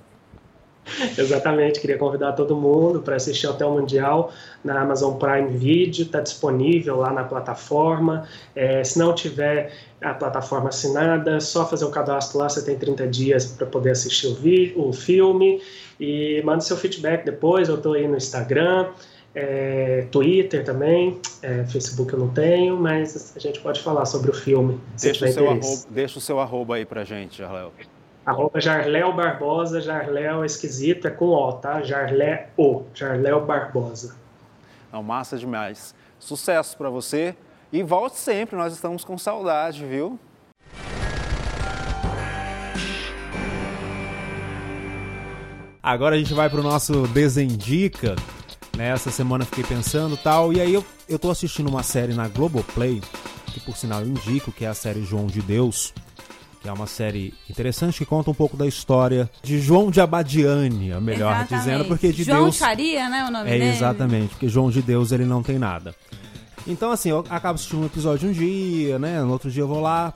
Exatamente, 1.17 1.79
queria 1.79 1.97
convidar 1.97 2.33
todo 2.33 2.55
mundo 2.55 3.01
para 3.01 3.15
assistir 3.15 3.47
Hotel 3.47 3.71
Mundial 3.71 4.31
na 4.63 4.81
Amazon 4.81 5.15
Prime 5.17 5.49
Video, 5.49 6.03
está 6.03 6.19
disponível 6.19 6.97
lá 6.97 7.11
na 7.11 7.23
plataforma. 7.23 8.27
É, 8.55 8.83
se 8.83 8.97
não 8.97 9.13
tiver 9.13 9.71
a 10.01 10.13
plataforma 10.13 10.69
assinada, 10.69 11.39
só 11.39 11.65
fazer 11.65 11.85
o 11.85 11.91
cadastro 11.91 12.39
lá, 12.39 12.49
você 12.49 12.63
tem 12.63 12.75
30 12.77 13.07
dias 13.07 13.45
para 13.45 13.67
poder 13.67 13.91
assistir 13.91 14.27
o, 14.27 14.35
vi, 14.35 14.73
o 14.75 14.91
filme 14.91 15.61
e 15.99 16.41
manda 16.43 16.61
seu 16.61 16.75
feedback 16.75 17.23
depois. 17.23 17.69
Eu 17.69 17.75
estou 17.75 17.93
aí 17.93 18.07
no 18.07 18.17
Instagram, 18.17 18.89
é, 19.33 20.07
Twitter 20.11 20.65
também, 20.65 21.19
é, 21.41 21.63
Facebook 21.65 22.11
eu 22.11 22.19
não 22.19 22.29
tenho, 22.29 22.75
mas 22.77 23.33
a 23.35 23.39
gente 23.39 23.59
pode 23.61 23.81
falar 23.81 24.05
sobre 24.05 24.31
o 24.31 24.33
filme. 24.33 24.79
Deixa, 24.99 25.25
o 25.25 25.31
seu, 25.31 25.49
arroba, 25.49 25.65
deixa 25.89 26.17
o 26.17 26.21
seu 26.21 26.39
arroba 26.39 26.75
aí 26.75 26.85
para 26.85 27.03
gente, 27.03 27.37
Jarléo. 27.37 27.71
Arroba 28.25 28.59
Jarléo 28.59 29.11
Barbosa, 29.13 29.81
Jarléo 29.81 30.45
esquisito, 30.45 31.07
é 31.07 31.11
com 31.11 31.29
O, 31.29 31.53
tá? 31.53 31.81
Jarléo, 31.81 32.85
Jarléo 32.93 33.43
Barbosa. 33.45 34.15
Não, 34.93 35.01
massa 35.01 35.37
demais. 35.37 35.95
Sucesso 36.19 36.77
para 36.77 36.89
você 36.89 37.35
e 37.73 37.81
volte 37.81 38.17
sempre, 38.17 38.55
nós 38.55 38.73
estamos 38.73 39.03
com 39.03 39.17
saudade, 39.17 39.83
viu? 39.85 40.19
Agora 45.81 46.15
a 46.15 46.17
gente 46.19 46.33
vai 46.35 46.47
pro 46.47 46.61
nosso 46.61 47.07
Desendica. 47.07 48.15
Nessa 48.77 49.09
né? 49.09 49.15
semana 49.15 49.45
fiquei 49.45 49.63
pensando 49.63 50.15
tal. 50.15 50.53
E 50.53 50.61
aí 50.61 50.71
eu, 50.73 50.85
eu 51.09 51.17
tô 51.17 51.31
assistindo 51.31 51.69
uma 51.69 51.81
série 51.81 52.13
na 52.13 52.27
Globoplay, 52.27 53.01
que 53.47 53.59
por 53.61 53.75
sinal 53.75 54.01
eu 54.01 54.07
indico, 54.07 54.51
que 54.51 54.63
é 54.63 54.67
a 54.67 54.75
série 54.75 55.01
João 55.01 55.25
de 55.25 55.41
Deus. 55.41 55.91
Que 56.61 56.69
é 56.69 56.71
uma 56.73 56.85
série 56.85 57.33
interessante 57.49 57.97
que 57.97 58.05
conta 58.05 58.29
um 58.29 58.33
pouco 58.35 58.55
da 58.55 58.67
história 58.67 59.27
de 59.41 59.59
João 59.59 59.89
de 59.89 59.99
Abadiânia, 59.99 61.01
melhor 61.01 61.31
Exatamente. 61.31 61.57
dizendo, 61.57 61.85
porque 61.85 62.11
de 62.11 62.23
João 62.23 62.43
Deus. 62.43 62.57
Faria, 62.59 63.09
né? 63.09 63.25
O 63.27 63.31
nome 63.31 63.49
É, 63.49 63.53
dele. 63.57 63.69
exatamente, 63.69 64.29
porque 64.29 64.47
João 64.47 64.69
de 64.69 64.81
Deus 64.81 65.11
ele 65.11 65.25
não 65.25 65.41
tem 65.41 65.57
nada. 65.57 65.95
Então, 66.67 66.91
assim, 66.91 67.09
eu 67.09 67.25
acabo 67.31 67.55
assistindo 67.55 67.81
um 67.81 67.85
episódio 67.87 68.29
um 68.29 68.31
dia, 68.31 68.99
né? 68.99 69.21
No 69.23 69.31
outro 69.31 69.49
dia 69.49 69.63
eu 69.63 69.67
vou 69.67 69.81
lá. 69.81 70.13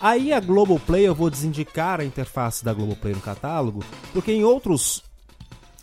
Aí 0.00 0.32
a 0.32 0.40
Globoplay, 0.40 1.06
eu 1.06 1.14
vou 1.14 1.30
desindicar 1.30 2.00
a 2.00 2.04
interface 2.04 2.64
da 2.64 2.72
Globoplay 2.74 3.14
no 3.14 3.20
catálogo, 3.20 3.84
porque 4.12 4.32
em 4.32 4.42
outros 4.42 5.04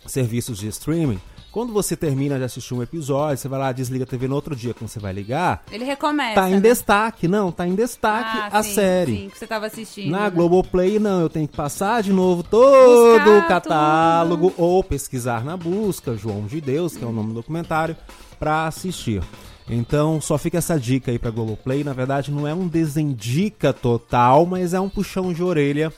serviços 0.06 0.58
de 0.60 0.67
streaming, 0.67 1.19
quando 1.51 1.73
você 1.73 1.97
termina 1.97 2.37
de 2.37 2.43
assistir 2.45 2.73
um 2.73 2.81
episódio, 2.81 3.37
você 3.37 3.47
vai 3.47 3.59
lá, 3.59 3.71
desliga 3.71 4.05
a 4.05 4.07
TV 4.07 4.27
no 4.27 4.35
outro 4.35 4.55
dia, 4.55 4.73
quando 4.73 4.89
você 4.89 4.99
vai 4.99 5.11
ligar, 5.11 5.63
Ele 5.71 5.83
recomeça. 5.83 6.35
tá 6.35 6.49
em 6.49 6.53
né? 6.53 6.59
destaque. 6.61 7.27
Não, 7.27 7.51
tá 7.51 7.67
em 7.67 7.75
destaque 7.75 8.37
Ah, 8.37 8.49
a 8.59 8.63
sim, 8.63 8.73
série. 8.73 9.17
Sim, 9.17 9.29
que 9.29 9.37
você 9.37 9.45
tava 9.45 9.65
assistindo. 9.65 10.11
Na 10.11 10.21
né? 10.21 10.29
Globoplay, 10.29 10.97
não, 10.97 11.19
eu 11.21 11.29
tenho 11.29 11.47
que 11.47 11.55
passar 11.55 12.01
de 12.01 12.13
novo 12.13 12.41
todo 12.43 13.17
Buscar 13.17 13.37
o 13.37 13.47
catálogo 13.47 14.53
ou 14.57 14.83
pesquisar 14.83 15.43
na 15.43 15.57
busca, 15.57 16.15
João 16.15 16.45
de 16.45 16.61
Deus, 16.61 16.95
que 16.95 17.03
é 17.03 17.07
o 17.07 17.11
nome 17.11 17.29
do 17.29 17.35
documentário, 17.35 17.97
pra 18.39 18.65
assistir. 18.67 19.21
Então, 19.69 20.19
só 20.19 20.37
fica 20.37 20.57
essa 20.57 20.79
dica 20.79 21.11
aí 21.11 21.19
pra 21.19 21.31
Globoplay. 21.31 21.83
Na 21.83 21.93
verdade, 21.93 22.31
não 22.31 22.47
é 22.47 22.53
um 22.53 22.67
desendica 22.67 23.73
total, 23.73 24.45
mas 24.45 24.73
é 24.73 24.79
um 24.79 24.89
puxão 24.89 25.31
de 25.33 25.43
orelha, 25.43 25.91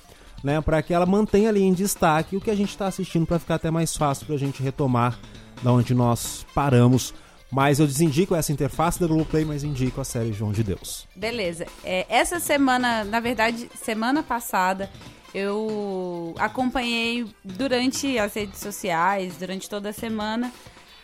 né, 0.44 0.60
para 0.62 0.82
que 0.82 0.94
ela 0.94 1.06
mantenha 1.06 1.50
ali 1.50 1.62
em 1.64 1.74
destaque 1.74 2.36
o 2.36 2.42
que 2.42 2.52
a 2.52 2.56
gente 2.56 2.78
tá 2.78 2.88
assistindo 2.88 3.26
pra 3.26 3.40
ficar 3.40 3.56
até 3.56 3.72
mais 3.72 3.96
fácil 3.96 4.26
pra 4.26 4.36
gente 4.36 4.62
retomar 4.62 5.18
da 5.64 5.72
onde 5.72 5.96
nós 5.96 6.46
paramos. 6.54 7.14
Mas 7.52 7.80
eu 7.80 7.86
desindico 7.86 8.34
essa 8.34 8.52
interface 8.52 9.00
da 9.00 9.06
Globoplay, 9.06 9.46
mas 9.46 9.64
indico 9.64 10.02
a 10.02 10.04
série 10.04 10.34
João 10.34 10.52
de 10.52 10.64
Deus. 10.64 11.08
Beleza. 11.16 11.68
É, 11.84 12.06
essa 12.10 12.40
semana, 12.40 13.04
na 13.04 13.20
verdade, 13.20 13.70
semana 13.76 14.24
passada, 14.24 14.90
eu 15.34 16.34
acompanhei 16.40 17.28
durante 17.44 18.18
as 18.18 18.34
redes 18.34 18.60
sociais, 18.60 19.36
durante 19.38 19.70
toda 19.70 19.90
a 19.90 19.94
semana, 19.94 20.52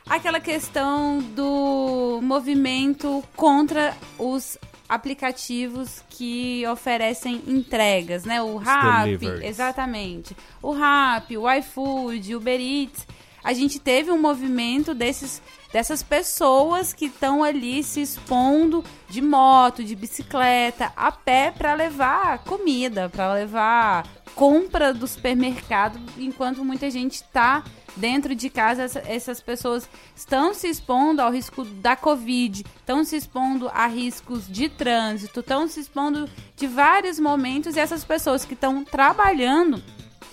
aquela 0.07 0.39
questão 0.39 1.19
do 1.19 2.19
movimento 2.23 3.23
contra 3.35 3.95
os 4.17 4.57
aplicativos 4.87 6.03
que 6.09 6.65
oferecem 6.65 7.43
entregas, 7.47 8.25
né? 8.25 8.41
O 8.41 8.57
Rap, 8.57 9.03
deliveries. 9.03 9.45
exatamente. 9.45 10.35
O 10.63 10.71
Rap, 10.71 11.37
o 11.37 11.51
iFood, 11.51 12.33
o 12.33 12.37
Uber 12.39 12.59
Eats. 12.59 13.05
A 13.43 13.53
gente 13.53 13.79
teve 13.79 14.11
um 14.11 14.19
movimento 14.21 14.93
desses 14.93 15.41
dessas 15.71 16.01
pessoas 16.01 16.93
que 16.93 17.05
estão 17.05 17.43
ali 17.43 17.83
se 17.83 18.01
expondo 18.01 18.83
de 19.07 19.21
moto, 19.21 19.83
de 19.83 19.95
bicicleta, 19.95 20.91
a 20.97 21.11
pé 21.11 21.53
para 21.55 21.75
levar 21.75 22.39
comida, 22.39 23.07
para 23.07 23.33
levar 23.33 24.07
compra 24.33 24.91
do 24.93 25.05
supermercado, 25.05 25.99
enquanto 26.17 26.65
muita 26.65 26.89
gente 26.89 27.15
está 27.15 27.63
dentro 27.95 28.33
de 28.33 28.49
casa, 28.49 28.83
essa- 28.83 29.03
essas 29.05 29.41
pessoas 29.41 29.87
estão 30.15 30.53
se 30.55 30.67
expondo 30.67 31.21
ao 31.21 31.31
risco 31.31 31.63
da 31.65 31.95
Covid, 31.95 32.65
estão 32.79 33.03
se 33.03 33.15
expondo 33.17 33.69
a 33.71 33.85
riscos 33.85 34.47
de 34.47 34.69
trânsito, 34.69 35.41
estão 35.41 35.67
se 35.67 35.81
expondo 35.81 36.27
de 36.55 36.65
vários 36.65 37.19
momentos 37.19 37.75
e 37.75 37.79
essas 37.79 38.03
pessoas 38.03 38.43
que 38.45 38.53
estão 38.53 38.83
trabalhando 38.83 39.83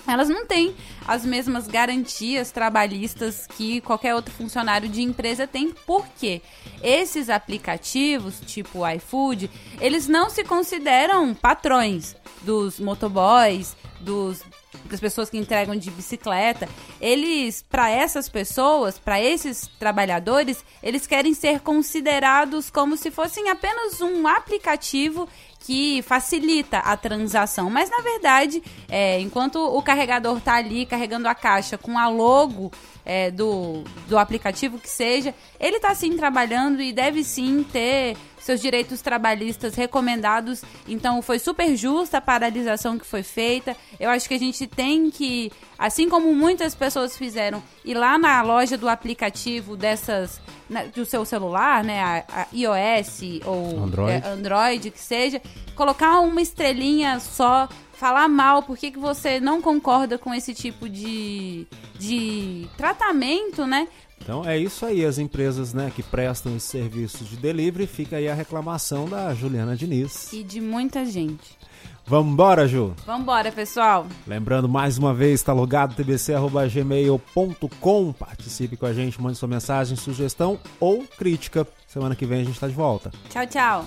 elas 0.06 0.28
não 0.28 0.46
têm 0.46 0.74
as 1.06 1.24
mesmas 1.24 1.66
garantias 1.66 2.50
trabalhistas 2.50 3.46
que 3.46 3.80
qualquer 3.80 4.14
outro 4.14 4.32
funcionário 4.32 4.88
de 4.88 5.02
empresa 5.02 5.46
tem, 5.46 5.72
porque 5.86 6.42
esses 6.82 7.28
aplicativos, 7.28 8.40
tipo 8.40 8.88
iFood, 8.88 9.50
eles 9.80 10.08
não 10.08 10.30
se 10.30 10.44
consideram 10.44 11.34
patrões 11.34 12.16
dos 12.42 12.78
motoboys, 12.78 13.76
dos 14.00 14.42
das 14.86 15.00
pessoas 15.00 15.28
que 15.28 15.38
entregam 15.38 15.76
de 15.76 15.90
bicicleta, 15.90 16.68
eles, 17.00 17.64
para 17.68 17.90
essas 17.90 18.28
pessoas, 18.28 18.98
para 18.98 19.20
esses 19.20 19.68
trabalhadores, 19.78 20.64
eles 20.82 21.06
querem 21.06 21.34
ser 21.34 21.60
considerados 21.60 22.70
como 22.70 22.96
se 22.96 23.10
fossem 23.10 23.48
apenas 23.48 24.00
um 24.00 24.26
aplicativo 24.26 25.28
que 25.66 26.00
facilita 26.02 26.78
a 26.78 26.96
transação. 26.96 27.68
Mas 27.68 27.90
na 27.90 28.00
verdade, 28.00 28.62
é, 28.88 29.18
enquanto 29.18 29.56
o 29.56 29.82
carregador 29.82 30.40
tá 30.40 30.54
ali 30.54 30.86
carregando 30.86 31.26
a 31.26 31.34
caixa 31.34 31.76
com 31.76 31.98
a 31.98 32.08
logo 32.08 32.70
é, 33.04 33.32
do, 33.32 33.82
do 34.08 34.16
aplicativo 34.16 34.78
que 34.78 34.88
seja, 34.88 35.34
ele 35.58 35.80
tá 35.80 35.92
sim 35.92 36.16
trabalhando 36.16 36.80
e 36.80 36.92
deve 36.92 37.24
sim 37.24 37.66
ter 37.72 38.16
seus 38.46 38.60
direitos 38.60 39.02
trabalhistas 39.02 39.74
recomendados. 39.74 40.62
Então 40.88 41.20
foi 41.20 41.38
super 41.38 41.76
justa 41.76 42.18
a 42.18 42.20
paralisação 42.20 42.96
que 42.98 43.04
foi 43.04 43.22
feita. 43.22 43.76
Eu 43.98 44.08
acho 44.08 44.28
que 44.28 44.34
a 44.34 44.38
gente 44.38 44.66
tem 44.66 45.10
que, 45.10 45.50
assim 45.78 46.08
como 46.08 46.32
muitas 46.34 46.74
pessoas 46.74 47.18
fizeram, 47.18 47.62
ir 47.84 47.94
lá 47.94 48.16
na 48.16 48.40
loja 48.42 48.78
do 48.78 48.88
aplicativo 48.88 49.76
dessas 49.76 50.40
né, 50.70 50.90
do 50.94 51.04
seu 51.04 51.24
celular, 51.24 51.84
né, 51.84 52.00
a, 52.00 52.24
a 52.42 52.46
iOS 52.52 53.40
ou 53.44 53.84
Android. 53.84 54.12
é, 54.12 54.28
Android 54.28 54.90
que 54.90 55.00
seja, 55.00 55.40
colocar 55.74 56.20
uma 56.20 56.40
estrelinha 56.40 57.20
só, 57.20 57.68
falar 57.92 58.28
mal, 58.28 58.62
por 58.62 58.76
que 58.76 58.90
que 58.90 58.98
você 58.98 59.40
não 59.40 59.62
concorda 59.62 60.18
com 60.18 60.34
esse 60.34 60.54
tipo 60.54 60.88
de, 60.88 61.66
de 61.98 62.68
tratamento, 62.76 63.66
né? 63.66 63.88
Então 64.20 64.44
é 64.44 64.58
isso 64.58 64.84
aí, 64.84 65.04
as 65.04 65.18
empresas 65.18 65.72
né, 65.72 65.92
que 65.94 66.02
prestam 66.02 66.56
esses 66.56 66.68
serviços 66.68 67.28
de 67.28 67.36
delivery, 67.36 67.86
fica 67.86 68.16
aí 68.16 68.28
a 68.28 68.34
reclamação 68.34 69.08
da 69.08 69.32
Juliana 69.34 69.76
Diniz. 69.76 70.32
E 70.32 70.42
de 70.42 70.60
muita 70.60 71.04
gente. 71.04 71.56
Vambora, 72.04 72.68
Ju! 72.68 72.94
Vambora, 73.04 73.50
pessoal. 73.50 74.06
Lembrando 74.26 74.68
mais 74.68 74.96
uma 74.96 75.12
vez, 75.12 75.40
está 75.40 75.52
logado 75.52 75.96
tbc.gmail.com. 75.96 78.12
Participe 78.12 78.76
com 78.76 78.86
a 78.86 78.92
gente, 78.92 79.20
mande 79.20 79.36
sua 79.36 79.48
mensagem, 79.48 79.96
sugestão 79.96 80.58
ou 80.78 81.04
crítica. 81.18 81.66
Semana 81.86 82.14
que 82.14 82.24
vem 82.24 82.42
a 82.42 82.44
gente 82.44 82.54
está 82.54 82.68
de 82.68 82.74
volta. 82.74 83.10
Tchau, 83.28 83.46
tchau. 83.46 83.84